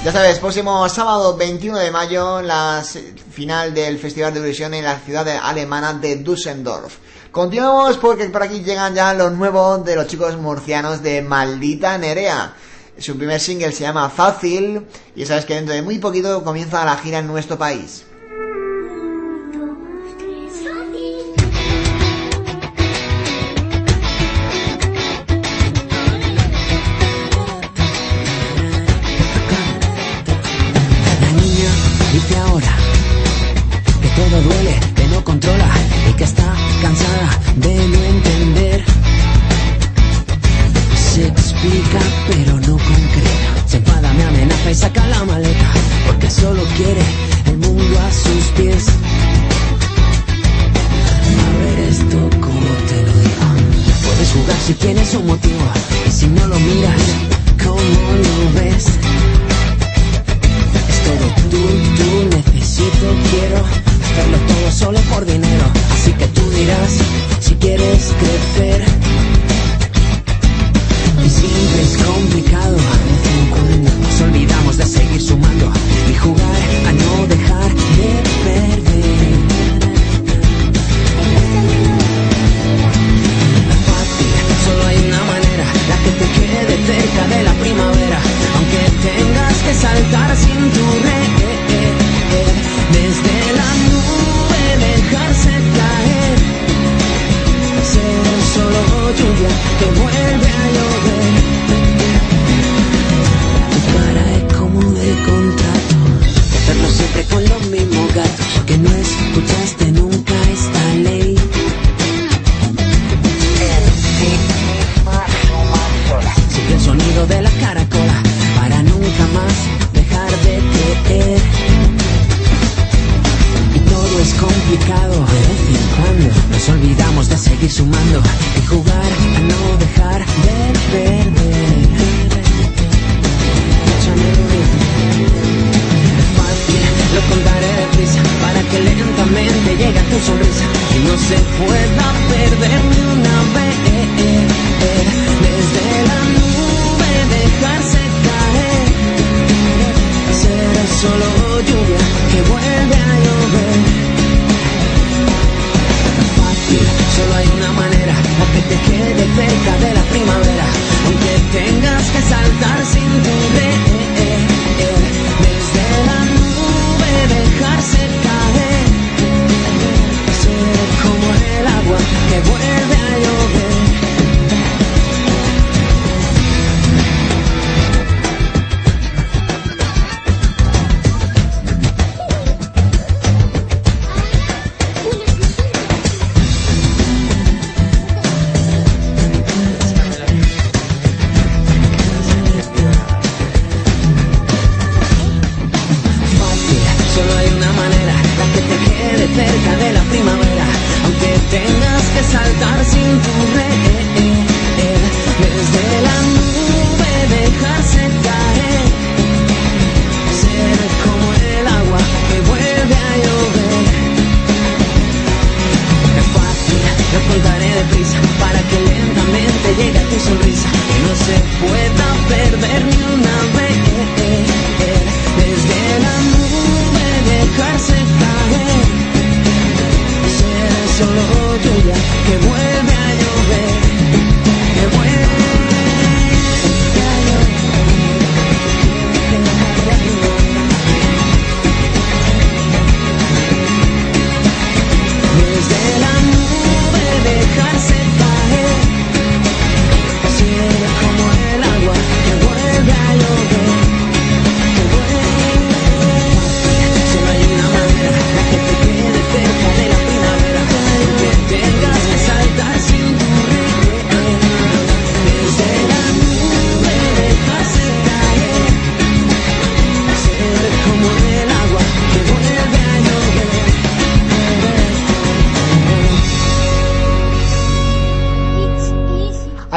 [0.04, 2.84] Ya sabes, próximo sábado 21 de mayo, la
[3.32, 6.98] final del Festival de Eurovisión en la ciudad alemana de Düsseldorf.
[7.32, 12.54] Continuamos porque por aquí llegan ya los nuevos de los chicos murcianos de Maldita Nerea.
[12.96, 16.96] Su primer single se llama Fácil y sabes que dentro de muy poquito comienza la
[16.96, 18.04] gira en nuestro país.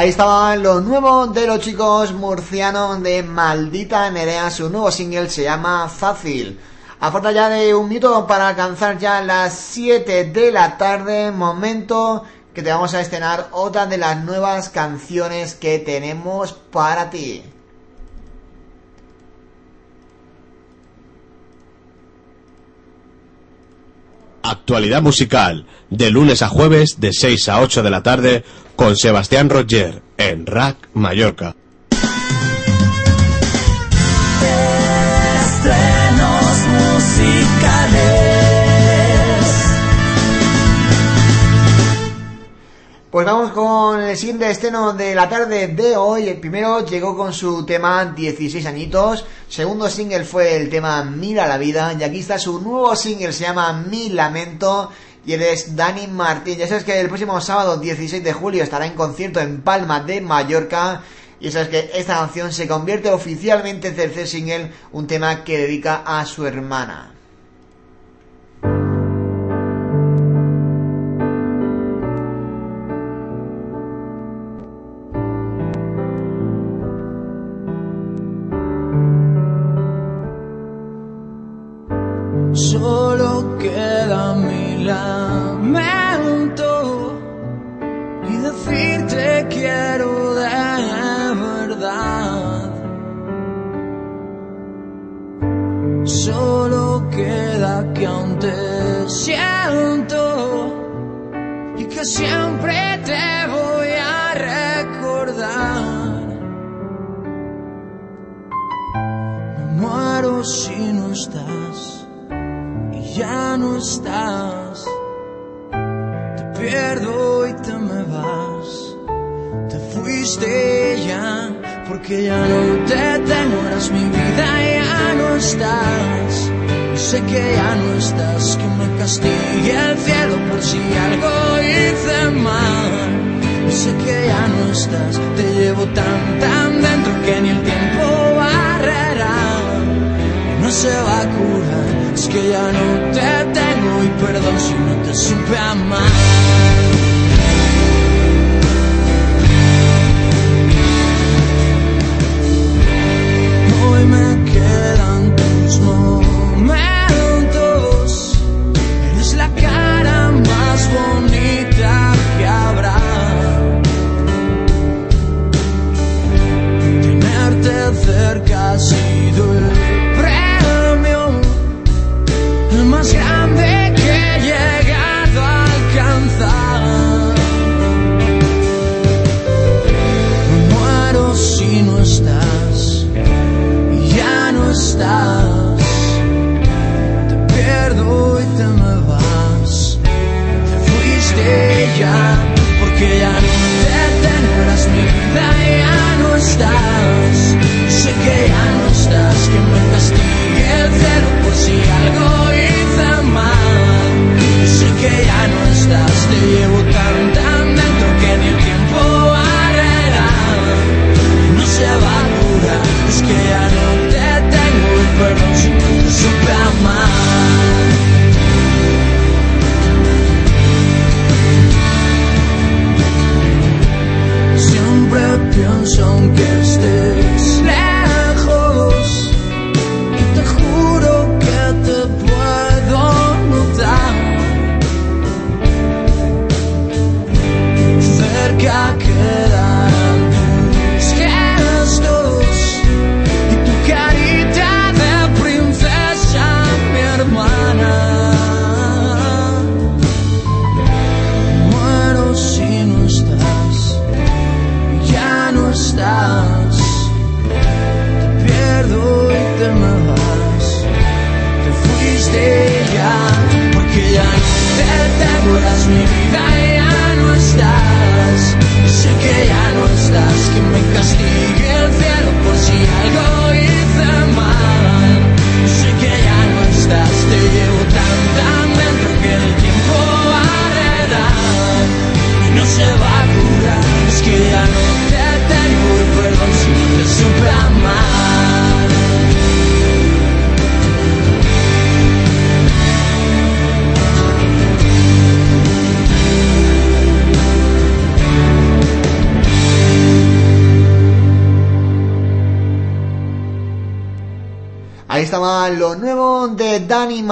[0.02, 4.50] Ahí estaba lo nuevo de los chicos murcianos de Maldita Nerea.
[4.50, 6.58] Su nuevo single se llama Fácil.
[6.98, 12.24] A falta ya de un minuto para alcanzar ya las 7 de la tarde, momento
[12.52, 17.44] que te vamos a estrenar otra de las nuevas canciones que tenemos para ti.
[24.42, 28.44] Actualidad musical, de lunes a jueves de 6 a 8 de la tarde
[28.76, 31.54] con Sebastián Roger en Rack Mallorca.
[43.12, 46.30] Pues vamos con el siguiente estreno de la tarde de hoy.
[46.30, 49.26] El primero llegó con su tema 16 añitos.
[49.50, 51.92] Segundo single fue el tema Mira la vida.
[51.92, 54.90] Y aquí está su nuevo single, se llama Mi Lamento.
[55.26, 56.56] Y él es Dani Martín.
[56.56, 60.22] Ya sabes que el próximo sábado 16 de julio estará en concierto en Palma de
[60.22, 61.02] Mallorca.
[61.38, 66.02] Y sabes que esta canción se convierte oficialmente en tercer single, un tema que dedica
[66.06, 67.11] a su hermana.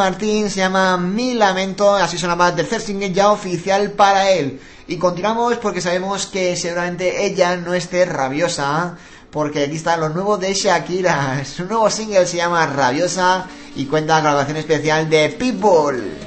[0.01, 4.59] Martín, se llama Mi Lamento, así sonaba el tercer single ya oficial para él.
[4.89, 8.97] Y continuamos porque sabemos que seguramente ella no esté rabiosa,
[9.31, 11.45] porque aquí está lo nuevo de Shakira.
[11.57, 13.47] Su nuevo single se llama Rabiosa
[13.77, 16.20] y cuenta con la grabación especial de People.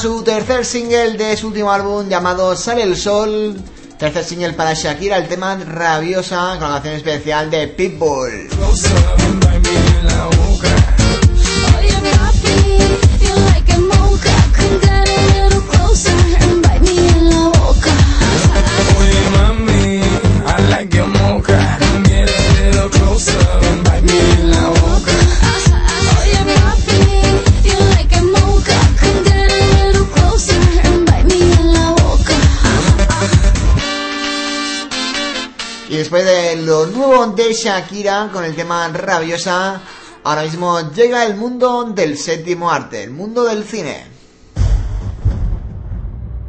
[0.00, 3.56] Su tercer single de su último álbum llamado Sale el Sol.
[3.98, 8.48] Tercer single para Shakira, el tema Rabiosa, con la canción especial de Pitbull.
[36.72, 39.78] Lo nuevo de Shakira con el tema Rabiosa,
[40.24, 44.06] ahora mismo llega el mundo del séptimo arte, el mundo del cine.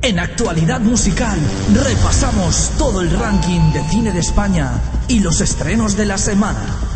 [0.01, 1.37] En actualidad musical,
[1.73, 4.71] repasamos todo el ranking de cine de España
[5.09, 6.92] y los estrenos de la semana.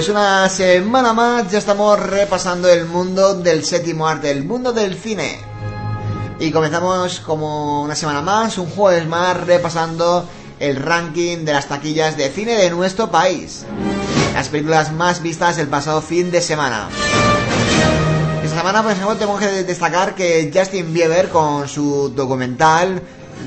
[0.00, 4.94] Pues una semana más ya estamos repasando el mundo del séptimo arte, el mundo del
[4.94, 5.38] cine.
[6.38, 10.26] Y comenzamos como una semana más, un jueves más, repasando
[10.58, 13.66] el ranking de las taquillas de cine de nuestro país.
[14.32, 16.88] Las películas más vistas el pasado fin de semana.
[18.42, 23.02] Esta semana, por ejemplo, tengo que destacar que Justin Bieber con su documental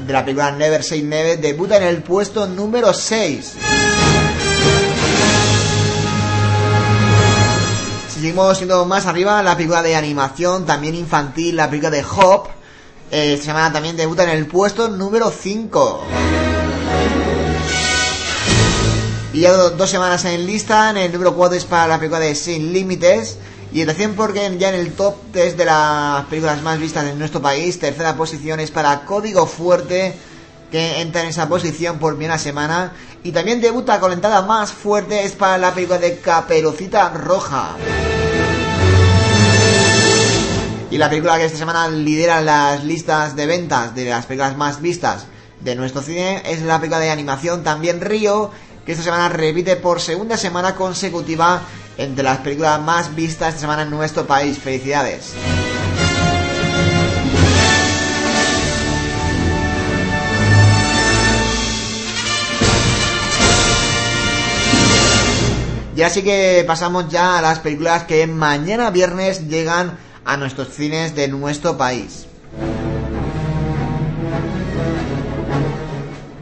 [0.05, 3.53] de la película Never Say Never debuta en el puesto número 6.
[8.23, 12.47] Seguimos siendo más arriba la película de animación, también infantil, la película de Hop.
[13.11, 16.05] Eh, esta semana también debuta en el puesto número 5.
[19.33, 22.21] Y ya do- dos semanas en lista, en el número 4 es para la película
[22.21, 23.35] de Sin Límites.
[23.73, 27.41] Y atención porque ya en el top 3 de las películas más vistas en nuestro
[27.41, 30.15] país, tercera posición es para Código Fuerte,
[30.71, 32.93] que entra en esa posición por primera semana.
[33.23, 37.75] Y también debuta con la entrada más fuerte es para la película de Caperucita Roja.
[40.91, 44.81] Y la película que esta semana lidera las listas de ventas de las películas más
[44.81, 45.25] vistas
[45.61, 48.51] de nuestro cine es la película de animación también Río,
[48.85, 51.61] que esta semana repite por segunda semana consecutiva
[51.97, 54.57] entre las películas más vistas esta semana en nuestro país.
[54.59, 55.33] Felicidades.
[65.95, 71.15] Y así que pasamos ya a las películas que mañana viernes llegan a nuestros cines
[71.15, 72.25] de nuestro país.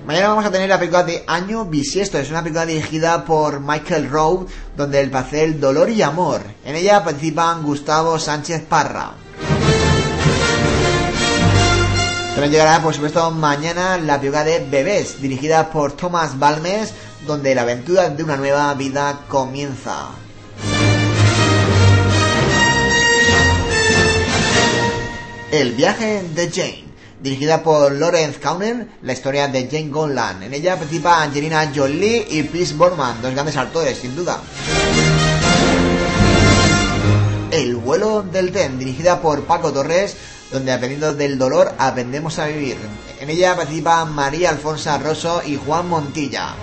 [0.06, 2.18] Mañana vamos a tener la película de Año Bisiesto.
[2.18, 4.46] Es una película dirigida por Michael Rowe,
[4.76, 6.42] donde el papel Dolor y Amor.
[6.66, 9.12] En ella participan Gustavo Sánchez Parra.
[12.34, 16.94] También llegará, por supuesto, mañana la película de Bebés, dirigida por Thomas Balmes,
[17.26, 20.10] donde la aventura de una nueva vida comienza.
[25.52, 26.86] El viaje de Jane,
[27.22, 30.44] dirigida por Lawrence Kauner, la historia de Jane Gonlan.
[30.44, 34.40] En ella participa Angelina Jolie y Chris Borman, dos grandes actores, sin duda.
[37.52, 40.16] El vuelo del tren, dirigida por Paco Torres,
[40.52, 42.78] donde aprendiendo del dolor aprendemos a vivir.
[43.22, 46.56] En ella participan María Alfonso Rosso y Juan Montilla.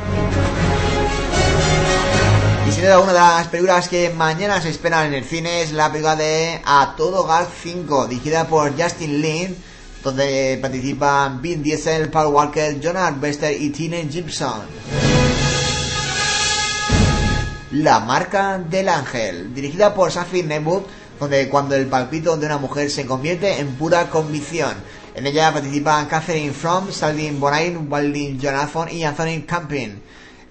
[2.68, 5.70] Y sin duda una de las películas que mañana se esperan en el cine es
[5.70, 9.56] la película de A Todo Gas 5, dirigida por Justin Lin,
[10.02, 14.62] donde participan Vin Diesel, Paul Walker, Jonathan Bester y Tina Gibson.
[17.70, 20.89] La marca del ángel, dirigida por Safi Nebut,
[21.20, 24.74] donde cuando el palpito de una mujer se convierte en pura convicción.
[25.19, 29.99] En ella participan Catherine Fromm, Saldin Bonain, Waldin Jonathan y Anthony Camping.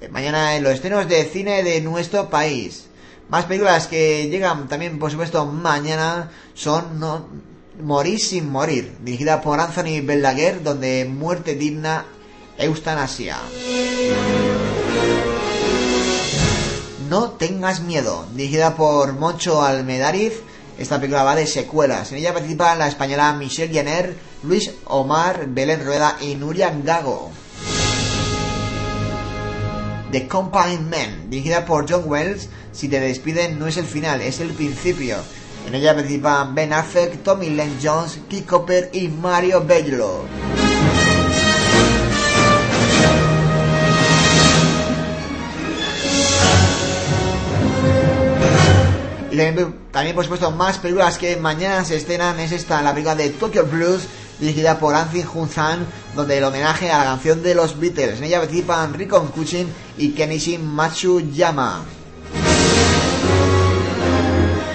[0.02, 2.88] Eh, Mañana en los estrenos de cine de nuestro país.
[3.30, 7.28] Más películas que llegan también, por supuesto, mañana son no,
[7.82, 12.06] Morir sin morir, dirigida por Anthony Belaguer, donde muerte digna
[12.58, 13.38] Eustanasia.
[17.10, 20.34] No tengas miedo, dirigida por Moncho Almedariz.
[20.78, 22.12] Esta película va de secuelas.
[22.12, 27.32] En ella participan la española Michelle Jenner, Luis Omar, Belén Rueda y Nuria Gago.
[30.12, 32.50] The Company Man, dirigida por John Wells.
[32.72, 35.18] Si te despiden no es el final, es el principio.
[35.68, 40.26] En ella participan Ben Affleck, Tommy Len Jones, Keith Cooper y Mario Bello.
[49.92, 52.40] También, por supuesto, más películas que mañana se estrenan.
[52.40, 54.08] Es esta, la película de Tokyo Blues,
[54.40, 55.86] dirigida por Anthony Hunzan,
[56.16, 58.18] donde el homenaje a la canción de los Beatles.
[58.18, 61.84] En ella participan Rikon Kuchin y Kenichi Matsuyama.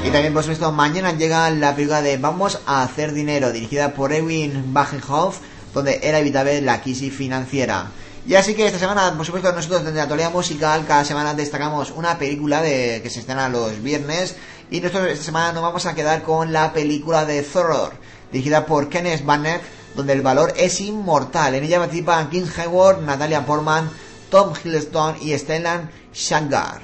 [0.04, 4.12] Y también, por supuesto, mañana llega la película de Vamos a hacer dinero, dirigida por
[4.12, 5.38] Erwin Bagenhoff,
[5.74, 7.90] donde era evitable la crisis financiera.
[8.24, 11.90] Y así que esta semana, por supuesto, nosotros desde la actualidad musical, cada semana destacamos
[11.90, 14.36] una película de que se estrena los viernes.
[14.72, 17.92] Y nosotros esta semana nos vamos a quedar con la película de Thor,
[18.32, 19.60] dirigida por Kenneth Branagh,
[19.94, 21.54] donde el valor es inmortal.
[21.54, 23.90] En ella participan Kim Hayward, Natalia Portman,
[24.30, 26.80] Tom Hiddleston y Stellan Shagar.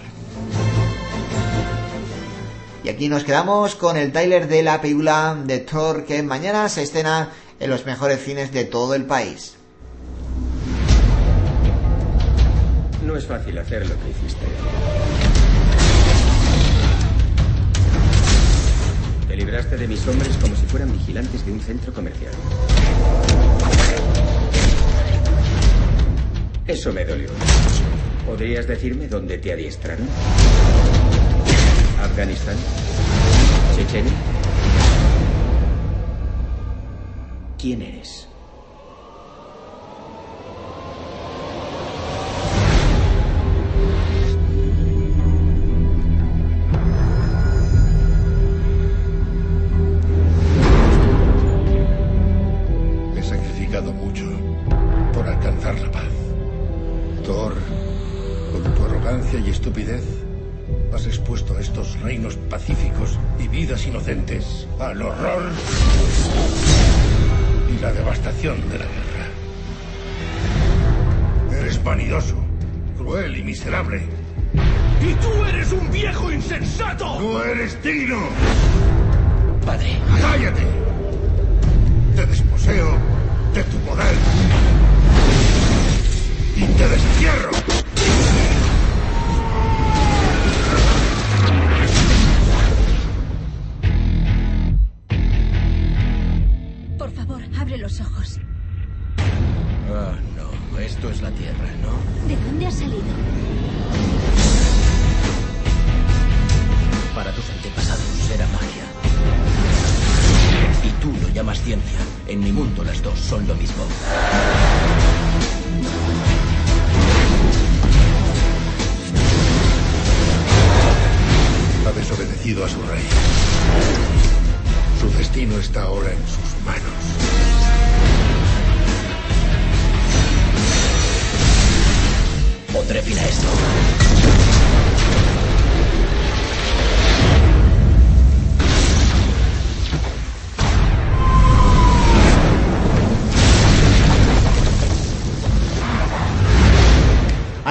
[2.84, 6.82] Y aquí nos quedamos con el trailer de la película de Thor que mañana se
[6.82, 9.54] estrena en los mejores cines de todo el país.
[13.02, 14.44] No es fácil hacer lo que hiciste.
[19.38, 22.32] Libraste de mis hombres como si fueran vigilantes de un centro comercial.
[26.66, 27.28] Eso me dolió.
[28.26, 30.08] ¿Podrías decirme dónde te adiestraron?
[32.02, 32.56] ¿Afganistán?
[33.76, 34.12] ¿Chechenia?
[37.58, 38.28] ¿Quién eres?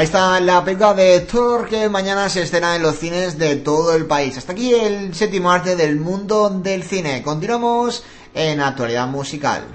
[0.08, 4.06] Está la película de Thor que mañana se estrena en los cines de todo el
[4.06, 4.38] país.
[4.38, 7.22] Hasta aquí el séptimo arte del mundo del cine.
[7.22, 9.66] Continuamos en actualidad musical.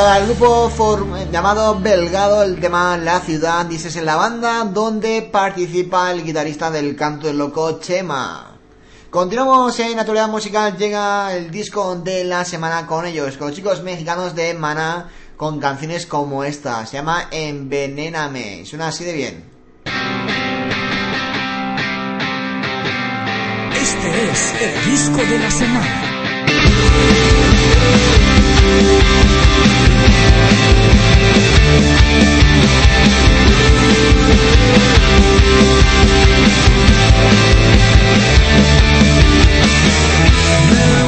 [0.00, 0.70] El grupo
[1.30, 6.96] llamado Belgado, el tema La Ciudad, dices en la banda, donde participa el guitarrista del
[6.96, 8.56] canto del loco Chema.
[9.10, 13.82] Continuamos en actualidad musical, llega el disco de la semana con ellos, con los chicos
[13.82, 19.44] mexicanos de Maná, con canciones como esta, se llama Envenéname, suena así de bien.
[23.74, 26.10] Este es el disco de la semana.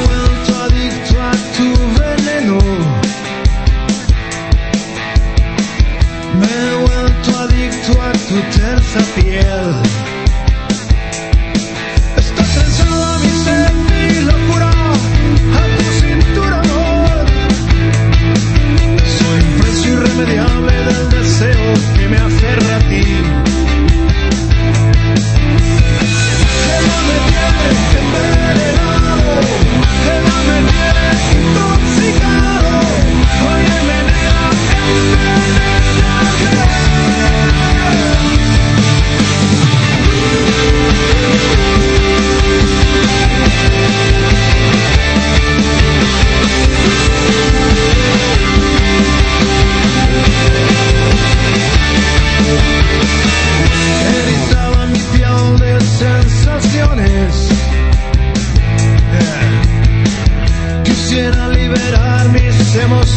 [0.07, 1.69] Vuelto adicto a tu
[1.99, 2.59] veneno.
[6.35, 10.12] Me he vuelto adicto a tu terza piel.
[20.23, 23.32] Irremediable del deseo que me aferra a ti.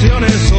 [0.06, 0.55] Mis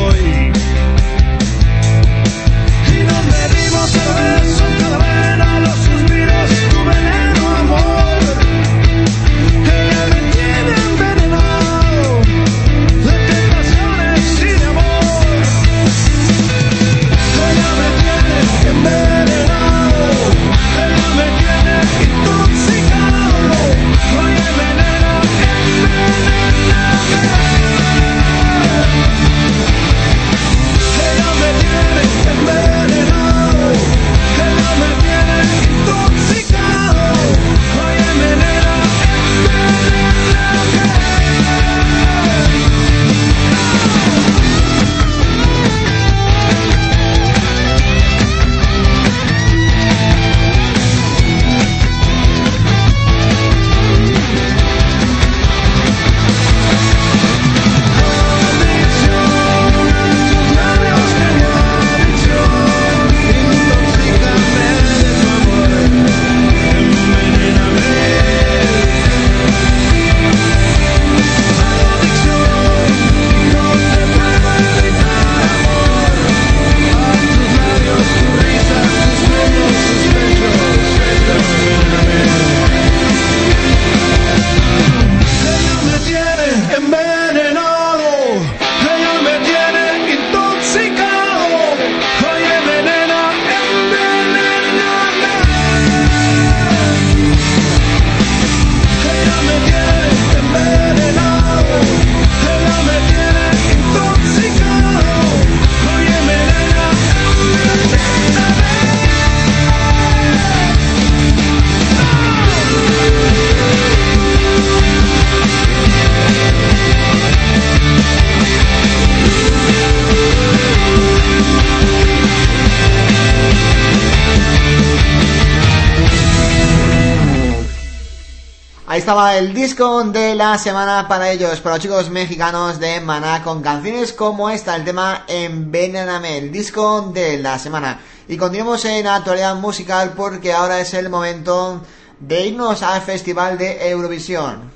[129.77, 134.49] disco de la semana para ellos, para los chicos mexicanos de Maná, con canciones como
[134.49, 138.01] esta, el tema Envenename, el disco de la semana.
[138.27, 141.83] Y continuamos en actualidad musical porque ahora es el momento
[142.19, 144.71] de irnos al Festival de Eurovisión.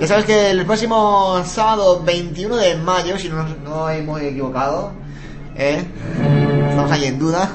[0.00, 4.92] Ya sabes que el próximo sábado 21 de mayo, si no, no he muy equivocado,
[5.56, 5.84] ¿eh?
[6.74, 7.48] Estamos ahí en duda,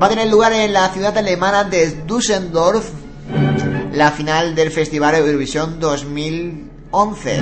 [0.00, 2.88] va a tener lugar en la ciudad alemana de Düsseldorf
[3.92, 7.36] la final del Festival Eurovisión 2011.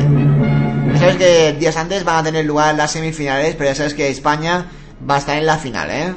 [0.95, 4.09] Ya sabes que días antes van a tener lugar las semifinales, pero ya sabes que
[4.09, 4.71] España
[5.09, 6.15] va a estar en la final, ¿eh?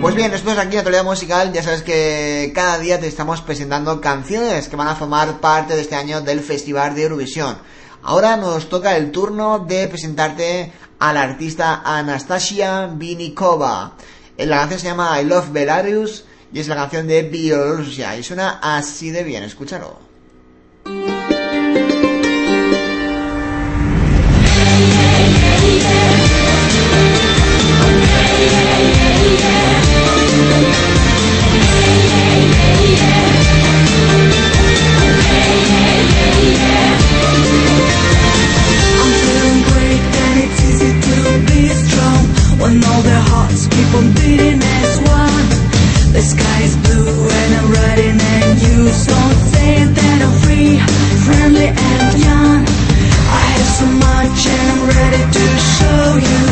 [0.00, 4.00] Pues bien, nosotros aquí en Actualidad Musical ya sabes que cada día te estamos presentando
[4.00, 7.58] canciones que van a formar parte de este año del Festival de Eurovisión.
[8.02, 10.72] Ahora nos toca el turno de presentarte
[11.02, 13.94] a la artista Anastasia Vinikova.
[14.38, 18.60] La canción se llama I Love Belarus y es la canción de Bielorrusia y suena
[18.62, 19.98] así de bien, escúchalo.
[42.72, 45.48] When all their hearts keep on beating as one.
[46.16, 50.80] The sky is blue and I'm riding and you don't say that I'm free,
[51.28, 52.60] friendly and young.
[53.28, 55.44] I have so much and I'm ready to
[55.76, 56.42] show you.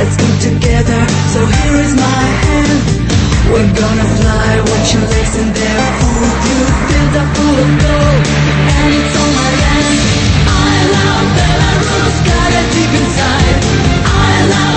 [0.00, 1.00] Let's go together,
[1.32, 2.80] so here is my hand.
[3.52, 6.36] We're gonna fly, watch your legs in their food.
[6.48, 6.58] You
[6.88, 8.24] feel the full of gold,
[8.80, 9.96] and it's on my land.
[10.48, 13.60] I love Belarus, got it deep inside.
[14.04, 14.75] I love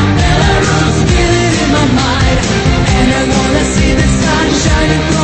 [1.81, 5.18] And I wanna see the sun shining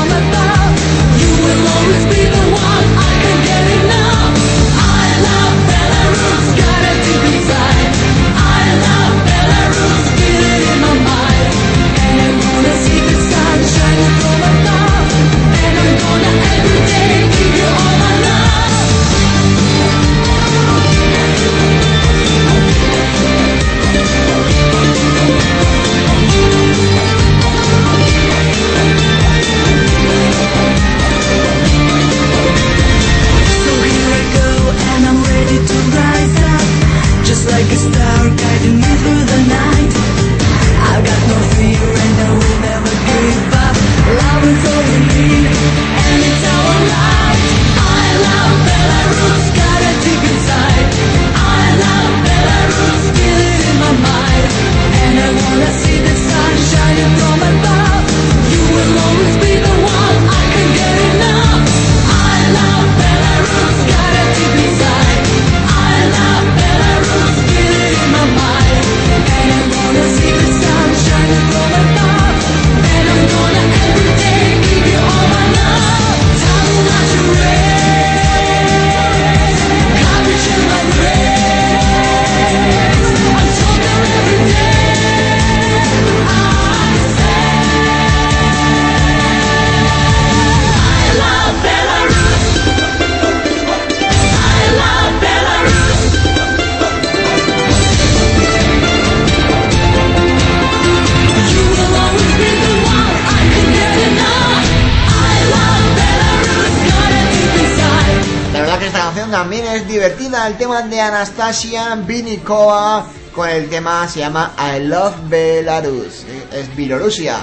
[111.86, 117.38] Anastasia Vinikova con el tema se llama I Love Belarus, es Bielorrusia,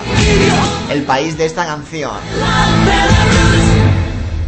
[0.91, 2.13] el país de esta canción.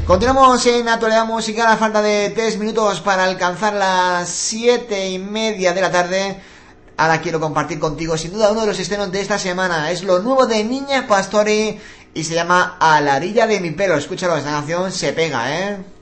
[0.06, 5.72] Continuamos en actualidad musical a falta de 3 minutos para alcanzar las 7 y media
[5.72, 6.40] de la tarde.
[6.96, 9.90] Ahora quiero compartir contigo sin duda uno de los estrenos de esta semana.
[9.90, 11.78] Es lo nuevo de Niña Pastori
[12.14, 13.96] y se llama A la orilla de mi pelo.
[13.96, 15.93] Escúchalo, esta canción se pega, ¿eh?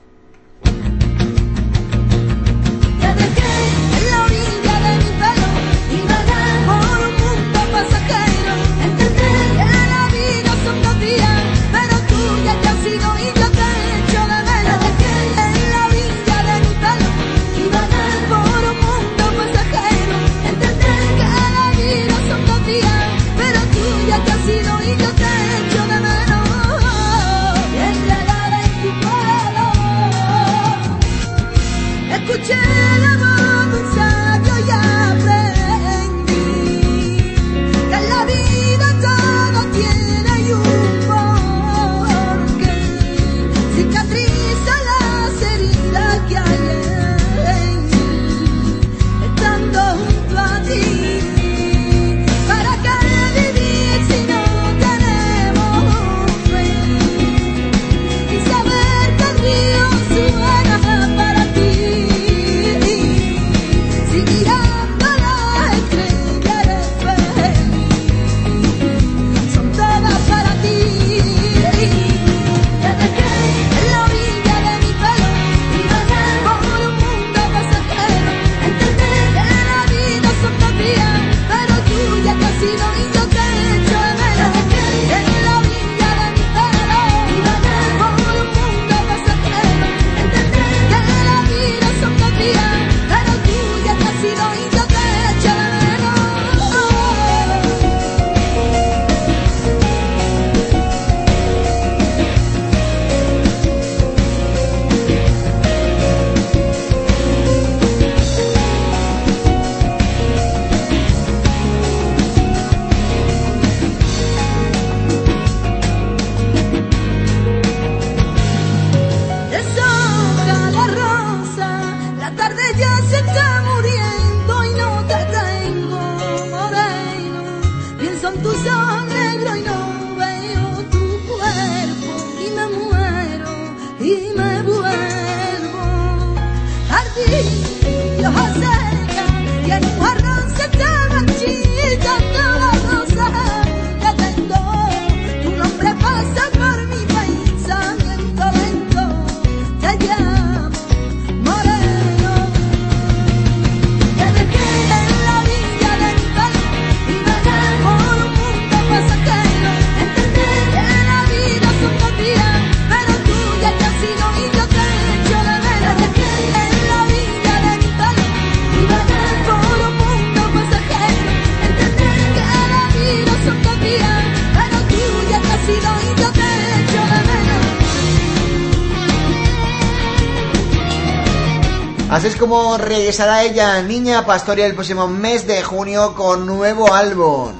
[182.83, 187.53] regresará ella, Niña Pastoria, el próximo mes de junio con nuevo álbum.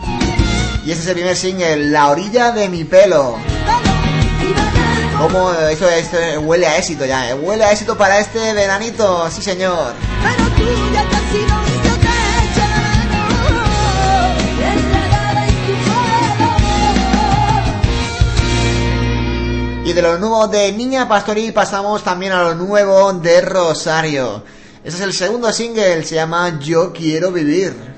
[0.86, 3.38] Y este es el primer single, La orilla de mi pelo.
[5.20, 7.34] Como esto, esto huele a éxito ya, eh?
[7.34, 9.94] huele a éxito para este veranito, sí señor.
[19.86, 24.44] Y de lo nuevo de Niña Pastori pasamos también a lo nuevo de Rosario.
[24.84, 27.93] Ese es el segundo single, se llama Yo Quiero Vivir.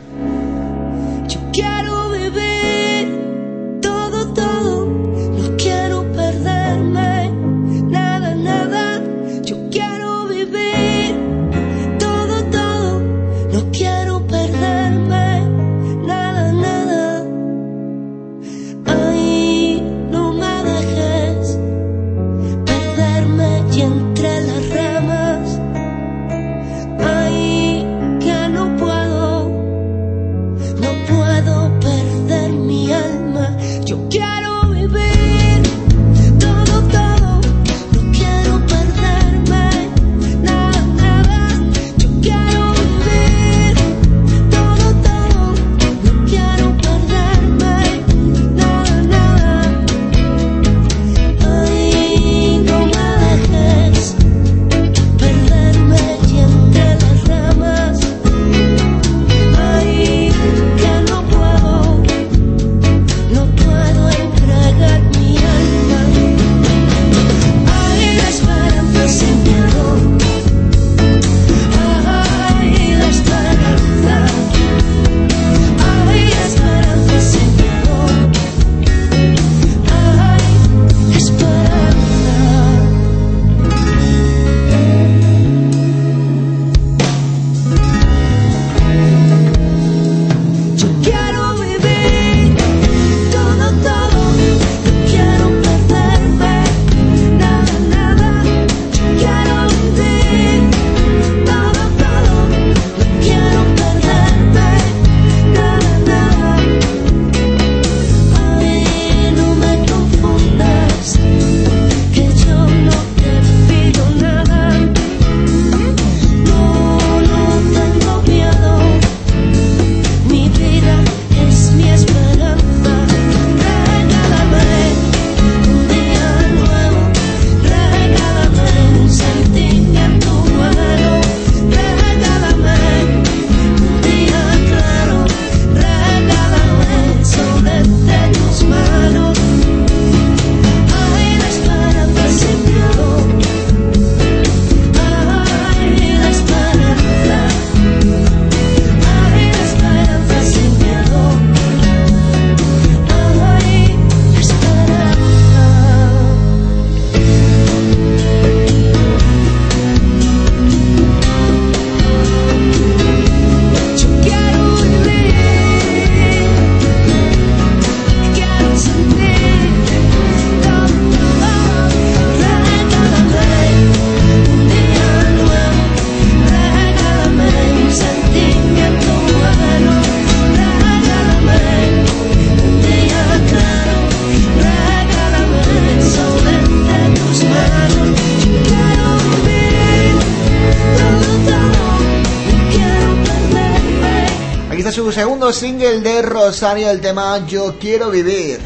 [195.54, 198.60] segundo single de Rosario, el tema Yo Quiero Vivir,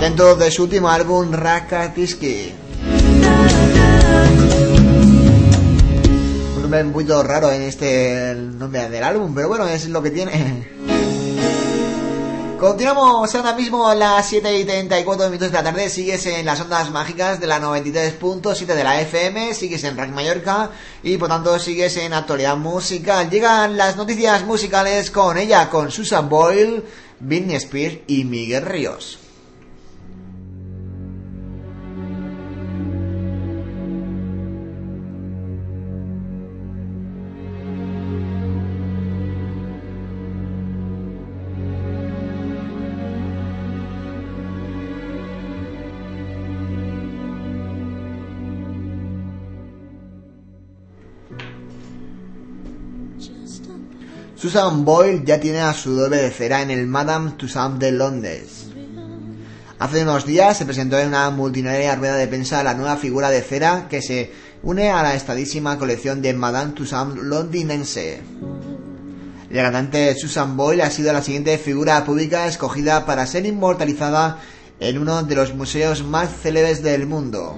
[0.00, 2.54] dentro de su último álbum Rakatiski.
[6.56, 10.10] Un nombre un poquito raro en este nombre del álbum, pero bueno, es lo que
[10.10, 10.70] tiene.
[12.62, 15.88] Continuamos ahora mismo a las 7 y 34 minutos de la tarde.
[15.88, 19.52] Sigues en las ondas mágicas de la 93.7 de la FM.
[19.52, 20.70] Sigues en Rack Mallorca.
[21.02, 23.28] Y por tanto sigues en actualidad musical.
[23.28, 26.84] Llegan las noticias musicales con ella, con Susan Boyle,
[27.18, 29.21] Britney Spears y Miguel Ríos.
[54.42, 58.66] Susan Boyle ya tiene a su doble de cera en el Madame Tussauds de Londres.
[59.78, 63.40] Hace unos días se presentó en una multinaria rueda de prensa la nueva figura de
[63.40, 64.32] cera que se
[64.64, 68.20] une a la estadísima colección de Madame Tussauds londinense.
[69.48, 74.40] La cantante Susan Boyle ha sido la siguiente figura pública escogida para ser inmortalizada
[74.80, 77.56] en uno de los museos más célebres del mundo.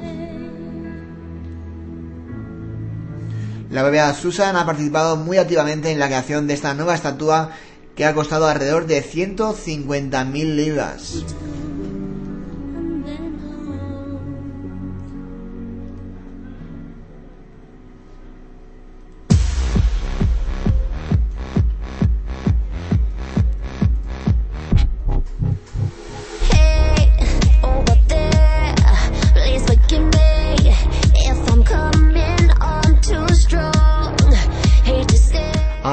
[3.74, 7.51] La bebé Susan ha participado muy activamente en la creación de esta nueva estatua
[7.96, 11.24] que ha costado alrededor de 150.000 libras.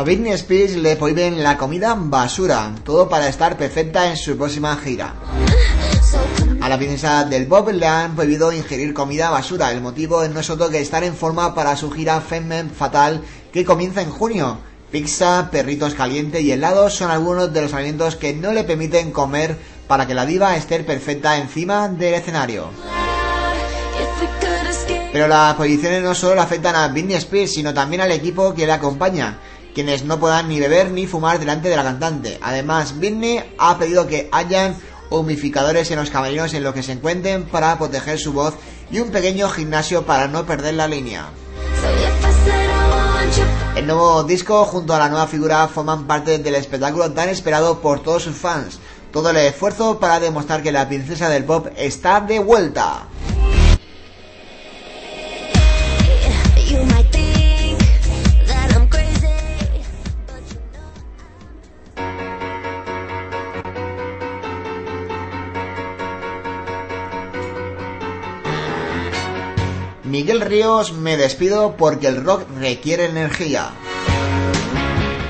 [0.02, 4.76] A Britney Spears le prohíben la comida basura, todo para estar perfecta en su próxima
[4.78, 5.14] gira.
[6.60, 9.72] A la princesa del Bob le han prohibido ingerir comida basura.
[9.72, 13.22] El motivo no es otro que estar en forma para su gira Femme Fatal
[13.54, 14.58] que comienza en junio.
[14.90, 19.56] Pizza, perritos calientes y helados son algunos de los alimentos que no le permiten comer
[19.88, 22.72] para que la diva esté perfecta encima del escenario.
[25.14, 28.72] Pero las prohibiciones no solo afectan a Britney Spears, sino también al equipo que le
[28.72, 29.38] acompaña,
[29.74, 32.38] quienes no podrán ni beber ni fumar delante de la cantante.
[32.42, 34.76] Además, Britney ha pedido que hayan
[35.10, 38.56] humificadores en los camerinos en los que se encuentren para proteger su voz
[38.92, 41.30] y un pequeño gimnasio para no perder la línea.
[43.76, 48.02] El nuevo disco junto a la nueva figura forman parte del espectáculo tan esperado por
[48.02, 48.80] todos sus fans.
[49.12, 53.08] Todo el esfuerzo para demostrar que la princesa del pop está de vuelta.
[70.12, 73.70] Miguel Ríos, me despido porque el rock requiere energía.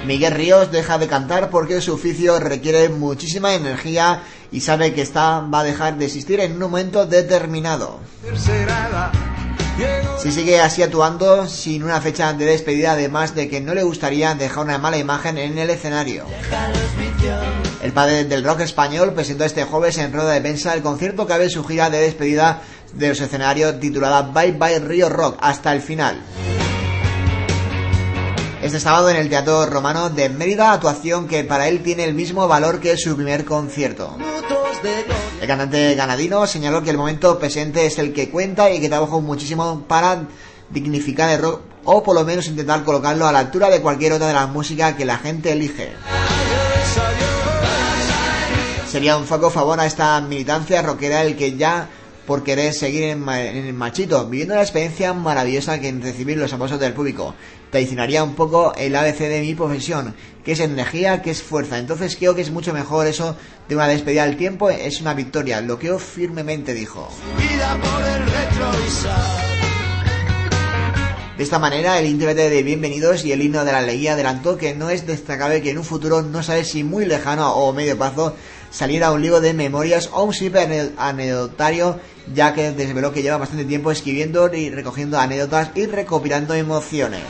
[0.07, 5.41] Miguel Ríos deja de cantar porque su oficio requiere muchísima energía y sabe que esta
[5.41, 7.99] va a dejar de existir en un momento determinado.
[10.17, 14.33] Si sigue así actuando sin una fecha de despedida, además de que no le gustaría
[14.33, 16.25] dejar una mala imagen en el escenario.
[17.81, 21.33] El padre del rock español presentó este jueves en rueda de prensa el concierto que
[21.33, 22.61] abre su gira de despedida
[22.93, 26.21] de los escenarios titulada Bye Bye Río Rock hasta el final.
[28.61, 32.47] Este sábado en el Teatro Romano de Mérida, actuación que para él tiene el mismo
[32.47, 34.17] valor que su primer concierto.
[35.41, 39.19] El cantante ganadino señaló que el momento presente es el que cuenta y que trabajó
[39.19, 40.27] muchísimo para
[40.69, 44.27] dignificar el rock o por lo menos intentar colocarlo a la altura de cualquier otra
[44.27, 45.93] de las músicas que la gente elige.
[48.91, 51.87] Sería un foco favor a esta militancia rockera el que ya
[52.25, 56.79] por querer seguir en, el machito, viviendo la experiencia maravillosa que en recibir los aplausos
[56.79, 57.35] del público.
[57.71, 61.77] Traicionaría un poco el ABC de mi profesión, que es energía, que es fuerza.
[61.77, 63.35] Entonces creo que es mucho mejor eso
[63.67, 67.09] de una despedida al tiempo, es una victoria, lo creo firmemente, dijo.
[67.37, 69.51] Vida por el retrovisor.
[71.41, 74.75] De esta manera, el intérprete de Bienvenidos y el himno de la alegría adelantó que
[74.75, 78.35] no es destacable que en un futuro, no sabe si muy lejano o medio plazo,
[78.71, 81.99] saliera un libro de memorias o un simple ane- anecdotario,
[82.33, 87.21] ya que desveló que lleva bastante tiempo escribiendo y recogiendo anécdotas y recopilando emociones.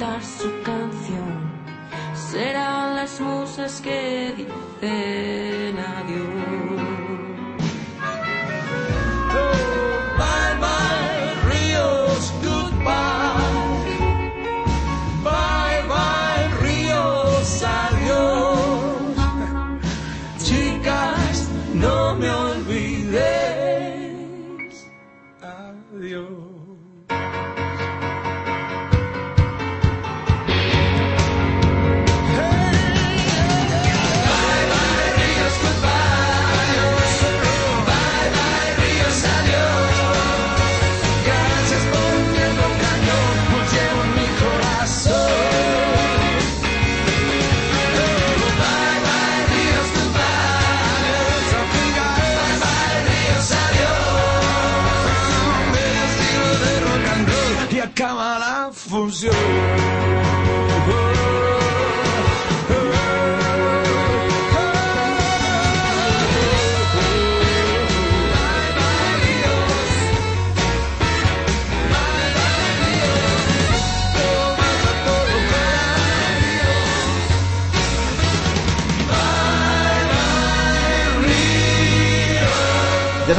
[0.00, 1.50] Cantar su canción.
[2.14, 6.59] Serán las musas que dicen adiós.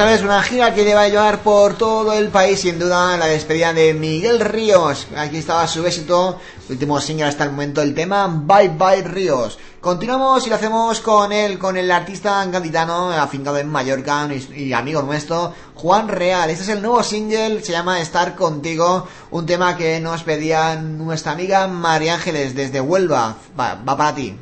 [0.01, 3.27] Sabes, una gira que le va a llevar por todo el país, sin duda, la
[3.27, 5.05] despedida de Miguel Ríos.
[5.15, 9.59] Aquí estaba su éxito, último single hasta el momento, el tema Bye Bye Ríos.
[9.79, 14.73] Continuamos y lo hacemos con él, con el artista gaditano afincado en Mallorca y, y
[14.73, 16.49] amigo nuestro, Juan Real.
[16.49, 21.33] Este es el nuevo single, se llama Estar Contigo, un tema que nos pedía nuestra
[21.33, 23.35] amiga María Ángeles desde Huelva.
[23.59, 24.35] Va, va para ti.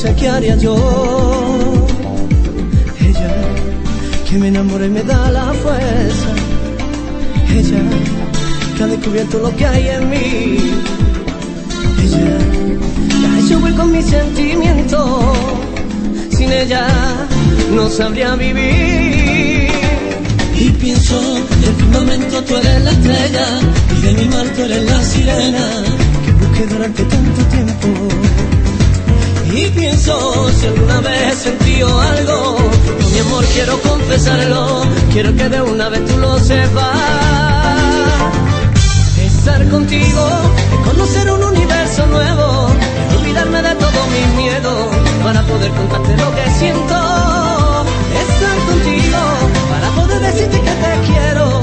[0.00, 0.74] Sé qué haría yo.
[3.00, 3.32] Ella,
[4.26, 6.30] que me enamora y me da la fuerza.
[7.58, 7.82] Ella,
[8.76, 10.58] que ha descubierto lo que hay en mí.
[12.04, 12.38] Ella,
[13.10, 15.36] que ha hecho hueco en mis sentimientos.
[16.30, 16.86] Sin ella,
[17.74, 19.68] no sabría vivir.
[20.64, 21.20] Y pienso,
[21.62, 23.46] del firmamento tú eres la estrella,
[23.96, 25.66] y de mi mar tú eres la sirena,
[26.24, 28.59] que busqué durante tanto tiempo.
[29.60, 32.56] Y pienso, si alguna vez he sentido algo,
[33.12, 34.82] mi amor quiero confesarlo,
[35.12, 36.96] quiero que de una vez tú lo sepas.
[39.18, 40.28] Estar contigo
[40.72, 42.68] es conocer un universo nuevo,
[43.18, 44.86] olvidarme de todos mis miedos
[45.22, 46.96] para poder contarte lo que siento.
[48.24, 49.18] Estar contigo
[49.72, 51.60] para poder decirte que te quiero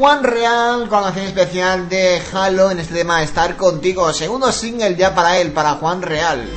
[0.00, 4.10] Juan Real con la canción especial de Halo en este tema Estar Contigo.
[4.14, 6.48] Segundo single ya para él, para Juan Real.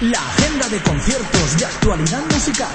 [0.00, 2.68] La agenda de conciertos de actualidad musical.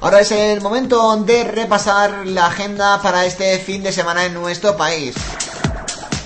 [0.00, 4.74] Ahora es el momento de repasar la agenda para este fin de semana en nuestro
[4.74, 5.14] país.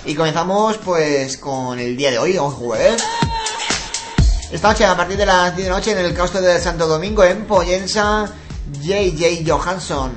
[0.04, 3.02] Y comenzamos pues con el día de hoy, hoy jueves.
[4.50, 6.88] Esta noche a partir de las 10 de la noche en el claustro de Santo
[6.88, 8.28] Domingo en Poyensa,
[8.80, 10.12] JJ Johansson.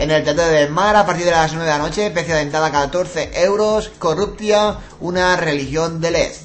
[0.00, 2.40] En el Teatro del Mar a partir de las 9 de la noche, precio de
[2.40, 6.44] entrada 14 euros, Corruptia, una religión del Este.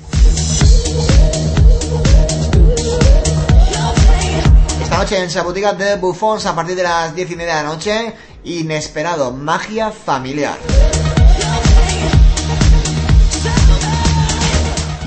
[4.84, 7.70] Esta noche en Sabotiga de Buffons a partir de las 10 y media de la
[7.70, 8.14] noche,
[8.44, 10.58] Inesperado, magia familiar.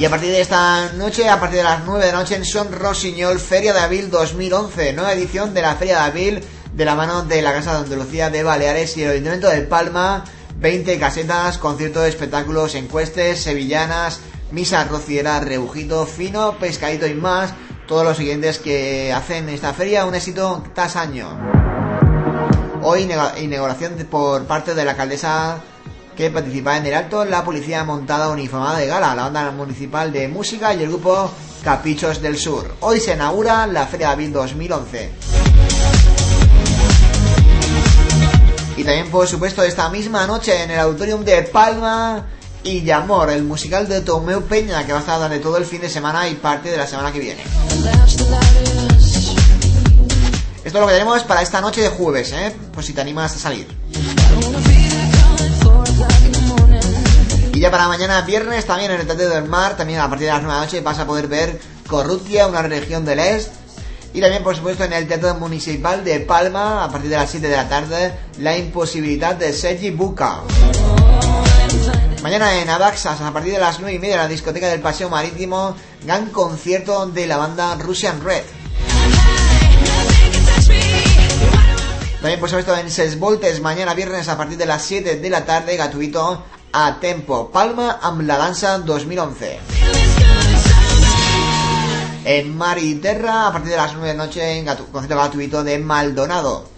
[0.03, 2.45] Y a partir de esta noche, a partir de las 9 de la noche en
[2.45, 6.97] Son Rosiñol, Feria de Abril 2011, nueva edición de la Feria de Abril de la
[6.97, 10.25] mano de la Casa de Andalucía de Baleares y el Ayuntamiento de Palma,
[10.57, 14.19] 20 casetas, conciertos, espectáculos, encuestes, sevillanas,
[14.51, 17.55] misa rociera, rebujito, fino, pescadito y más,
[17.87, 21.29] todos los siguientes que hacen esta feria un éxito tras año.
[22.83, 23.09] Hoy
[23.39, 25.63] inauguración por parte de la alcaldesa
[26.17, 30.29] que participa en el acto la policía montada uniformada de gala, la banda municipal de
[30.29, 31.31] música y el grupo
[31.63, 32.75] Caprichos del Sur.
[32.81, 35.11] Hoy se inaugura la Feria de Abril 2011.
[38.77, 42.27] Y también, por supuesto, esta misma noche en el Auditorium de Palma
[42.65, 45.81] y Amor, el musical de Tomeu Peña, que va a estar durante todo el fin
[45.81, 47.43] de semana y parte de la semana que viene.
[50.65, 52.55] Esto es lo que tenemos para esta noche de jueves, ¿eh?
[52.73, 53.67] Pues si te animas a salir.
[57.63, 60.43] Ya para mañana viernes, también en el Teatro del Mar, también a partir de las
[60.43, 63.53] 9 de la noche vas a poder ver Corruptia, una región del Este.
[64.13, 67.47] Y también, por supuesto, en el Teatro Municipal de Palma, a partir de las 7
[67.47, 70.41] de la tarde, La Imposibilidad de Sergi Buca.
[72.25, 75.09] Mañana en Abaxas, a partir de las 9 y media, en la discoteca del Paseo
[75.09, 78.43] Marítimo, gran concierto de la banda Russian Red.
[82.21, 85.45] También, por supuesto, en Ses Voltes, mañana viernes, a partir de las 7 de la
[85.45, 86.43] tarde, gratuito
[86.73, 87.51] a Tempo.
[87.53, 89.61] Palma amb la danza 2011.
[92.25, 95.65] En Mar y Terra, a partir de las 9 de la noche, en concierto gratuito
[95.65, 96.69] de Maldonado.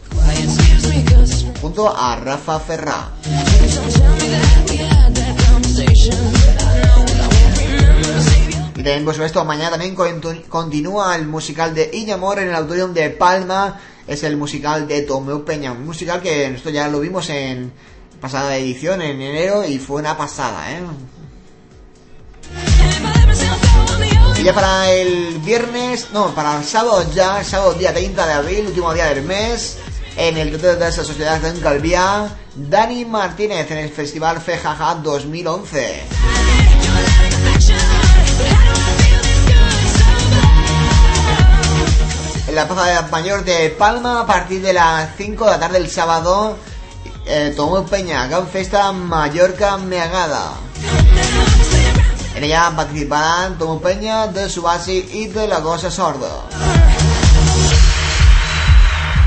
[1.61, 3.11] Junto a Rafa Ferrá.
[8.77, 9.95] Y también, por supuesto, mañana también
[10.49, 13.81] continúa el musical de Iñamor en el Auditorium de Palma.
[14.07, 15.73] Es el musical de Tomeu Peña.
[15.73, 17.73] Un musical que esto ya lo vimos en
[18.25, 20.81] pasada edición, en enero, y fue una pasada, ¿eh?
[24.39, 28.67] Y ya para el viernes, no, para el sábado ya, sábado día 30 de abril,
[28.69, 29.77] último día del mes,
[30.17, 36.05] en el Teatro de esa Sociedad de Calvía, Dani Martínez en el Festival Fejaja 2011.
[42.49, 45.79] En la Plaza de Mayor de Palma, a partir de las 5 de la tarde
[45.79, 46.57] del sábado,
[47.27, 50.53] eh, Tomó Peña, Gran Festa Mallorca Meagada.
[52.35, 56.45] En ella participarán Tomo Peña, de Subasi y de La Cosa Sordo.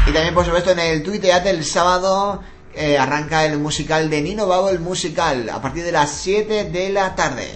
[0.05, 2.41] Y también, por supuesto, en el Twitter del sábado
[2.73, 6.89] eh, arranca el musical de Nino Babo, el musical, a partir de las 7 de
[6.89, 7.51] la tarde.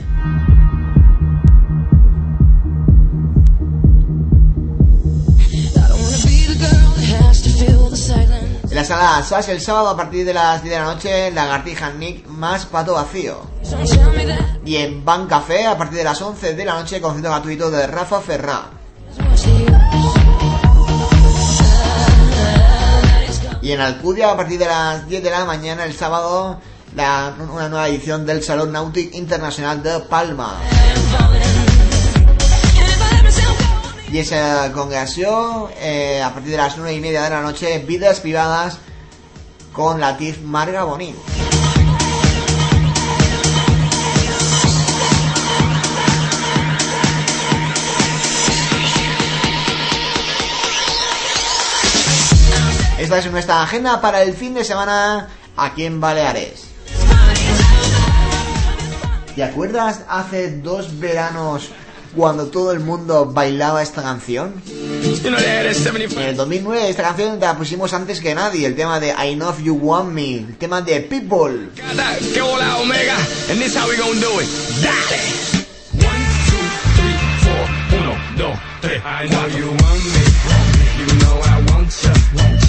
[8.72, 11.92] En la sala SAS el sábado a partir de las 10 de la noche, Lagartija
[11.92, 13.42] Nick más Pato Vacío.
[14.64, 17.86] Y en Ban Café a partir de las 11 de la noche, concierto gratuito de
[17.86, 18.70] Rafa Ferrá.
[23.62, 26.62] Y en Alcudia a partir de las 10 de la mañana el sábado,
[26.96, 30.56] una nueva edición del Salón Nautic Internacional de Palma.
[34.12, 38.20] Y esa congregación eh, a partir de las 9 y media de la noche, Vidas
[38.20, 38.78] Privadas
[39.72, 41.16] con Latif Marga Bonín.
[53.00, 56.66] Esta es nuestra agenda para el fin de semana aquí en Baleares.
[59.36, 61.72] ¿Te acuerdas hace dos veranos
[62.16, 64.54] cuando todo el mundo bailaba esta canción?
[65.24, 65.34] En
[66.24, 69.76] el 2009 esta canción la pusimos antes que nadie, el tema de I Know You
[69.76, 71.70] Want Me, el tema de People.
[79.04, 80.24] I know you want me.
[81.00, 82.61] You know I want you.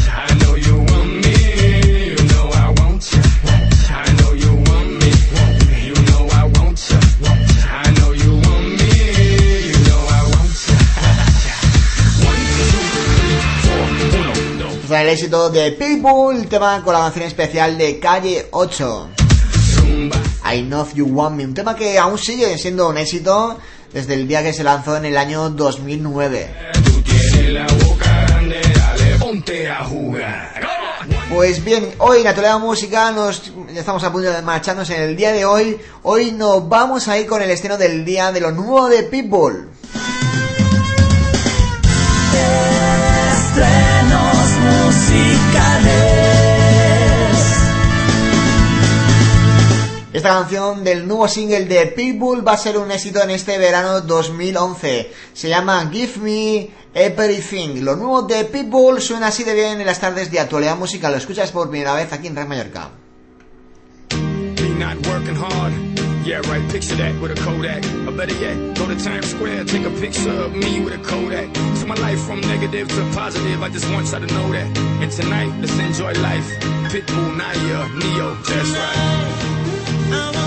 [14.93, 19.09] Tras el éxito de People, el tema con la canción especial de Calle 8.
[20.55, 23.59] I Know You Want Me, un tema que aún sigue siendo un éxito
[23.90, 26.55] desde el día que se lanzó en el año 2009.
[27.05, 30.60] Tienes la boca grande, dale, ponte a jugar.
[31.32, 35.32] Pues bien, hoy en Actualidad Música nos estamos a punto de marcharnos en el día
[35.32, 35.81] de hoy.
[36.02, 39.73] Hoy nos vamos a ir con el estreno del día de lo nuevo de People.
[50.12, 54.02] Esta canción del nuevo single de Pitbull va a ser un éxito en este verano
[54.02, 55.10] 2011.
[55.32, 57.82] Se llama Give Me Everything.
[57.82, 61.12] Lo nuevo de Pitbull suena así de bien en las tardes de actualidad musical.
[61.12, 62.90] Lo escuchas por primera vez aquí en Red Mallorca.
[66.24, 67.84] Yeah, right, picture that with a Kodak.
[68.06, 71.54] Or better yet, go to Times Square, take a picture of me with a Kodak.
[71.76, 74.78] So my life from negative to positive, I just want y'all to know that.
[75.02, 76.48] And tonight, let's enjoy life.
[76.92, 80.41] Pitbull, Naya, Neo, that's right.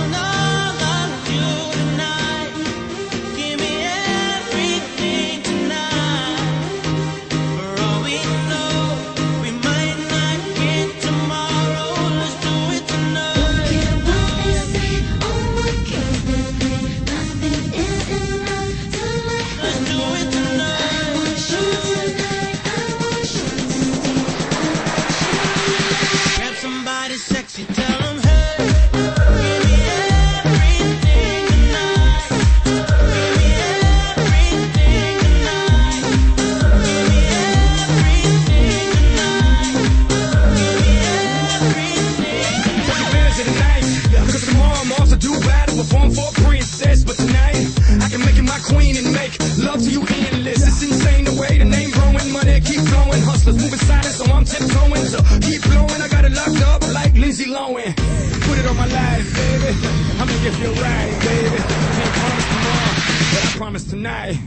[53.46, 55.06] Hustlers moving silent, so I'm tiptoeing.
[55.06, 57.96] So keep blowing, I got it locked up like Lindsay Lohan.
[58.42, 59.78] Put it on my life, baby.
[60.18, 61.62] I'ma give you a ride, baby.
[61.94, 62.96] Can't promise tomorrow,
[63.34, 64.40] but I promise tonight.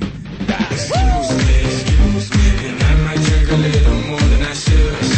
[0.73, 5.18] Excuse me, excuse me, and I might drink a little more than I should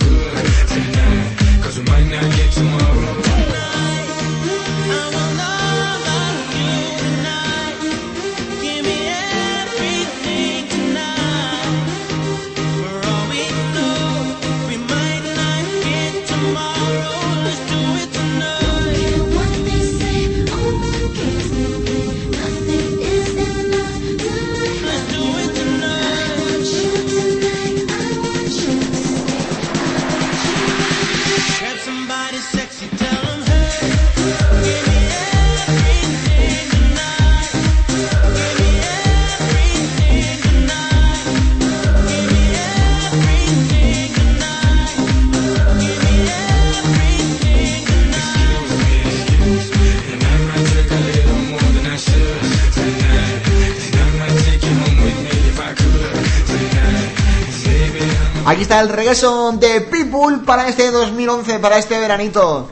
[58.81, 62.69] el regreso de People para este 2011, para este veranito.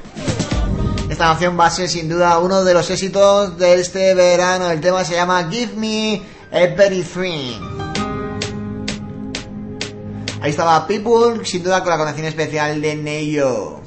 [1.07, 4.71] Esta canción va a ser sin duda uno de los éxitos de este verano.
[4.71, 7.61] El tema se llama Give Me Everything.
[10.41, 13.81] Ahí estaba People, sin duda con la conexión especial de Neyo.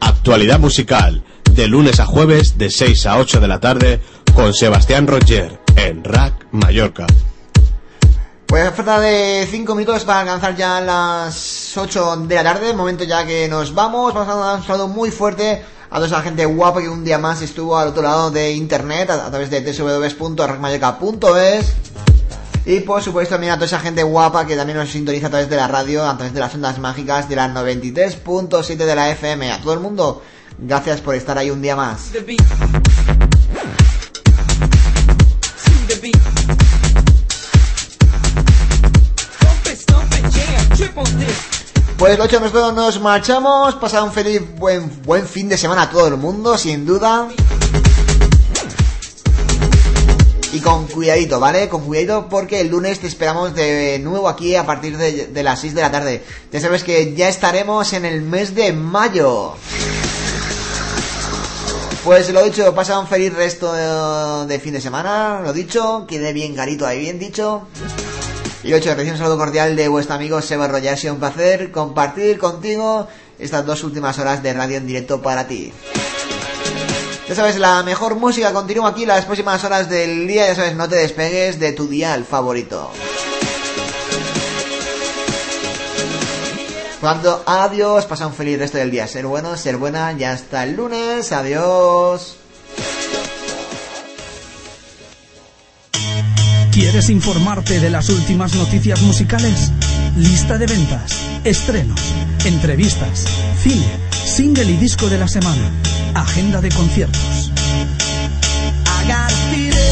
[0.00, 4.00] Actualidad musical, de lunes a jueves de 6 a 8 de la tarde
[4.34, 7.06] con Sebastián Roger en Rack Mallorca.
[8.46, 13.24] Pues falta de 5 minutos para alcanzar ya las 8 de la tarde, momento ya
[13.24, 14.12] que nos vamos.
[14.12, 17.18] Vamos a dar un saludo muy fuerte a toda esa gente guapa que un día
[17.18, 21.74] más estuvo al otro lado de internet a, a través de www.rackmallorca.es
[22.66, 25.48] y por supuesto también a toda esa gente guapa que también nos sintoniza a través
[25.48, 29.50] de la radio, a través de las ondas mágicas de la 93.7 de la FM.
[29.50, 30.22] A todo el mundo,
[30.58, 32.10] gracias por estar ahí un día más.
[42.00, 43.74] Pues lo hecho, nosotros nos marchamos.
[43.74, 47.28] Pasad un feliz buen, buen fin de semana a todo el mundo, sin duda.
[50.54, 51.68] Y con cuidadito, ¿vale?
[51.68, 55.74] Con cuidadito porque el lunes te esperamos de nuevo aquí a partir de, las 6
[55.74, 56.24] de la tarde.
[56.50, 59.56] Ya sabes que ya estaremos en el mes de mayo.
[62.02, 66.32] Pues lo dicho, pasa un feliz resto de, de fin de semana, lo dicho, quede
[66.32, 67.66] bien carito ahí, bien dicho.
[68.62, 71.70] Y lo dicho, recién un saludo cordial de vuestro amigo Seba Roger, ha un placer
[71.70, 73.08] compartir contigo
[73.38, 75.72] estas dos últimas horas de radio en directo para ti.
[77.28, 80.88] Ya sabes, la mejor música continúa aquí las próximas horas del día, ya sabes, no
[80.88, 82.90] te despegues de tu dial favorito.
[87.00, 89.06] Cuando adiós, pasa un feliz resto del día.
[89.06, 91.32] Ser bueno, ser buena, ya hasta el lunes.
[91.32, 92.39] Adiós.
[96.80, 99.70] ¿Quieres informarte de las últimas noticias musicales?
[100.16, 102.00] Lista de ventas, estrenos,
[102.46, 103.26] entrevistas,
[103.62, 103.84] cine,
[104.24, 105.70] single y disco de la semana,
[106.14, 107.52] agenda de conciertos.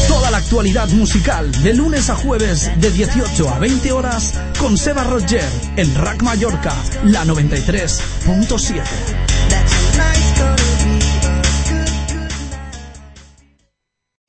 [0.07, 5.03] Toda la actualidad musical de lunes a jueves de 18 a 20 horas con Seba
[5.03, 5.47] Roger
[5.77, 9.18] en Rack Mallorca, la 93.7.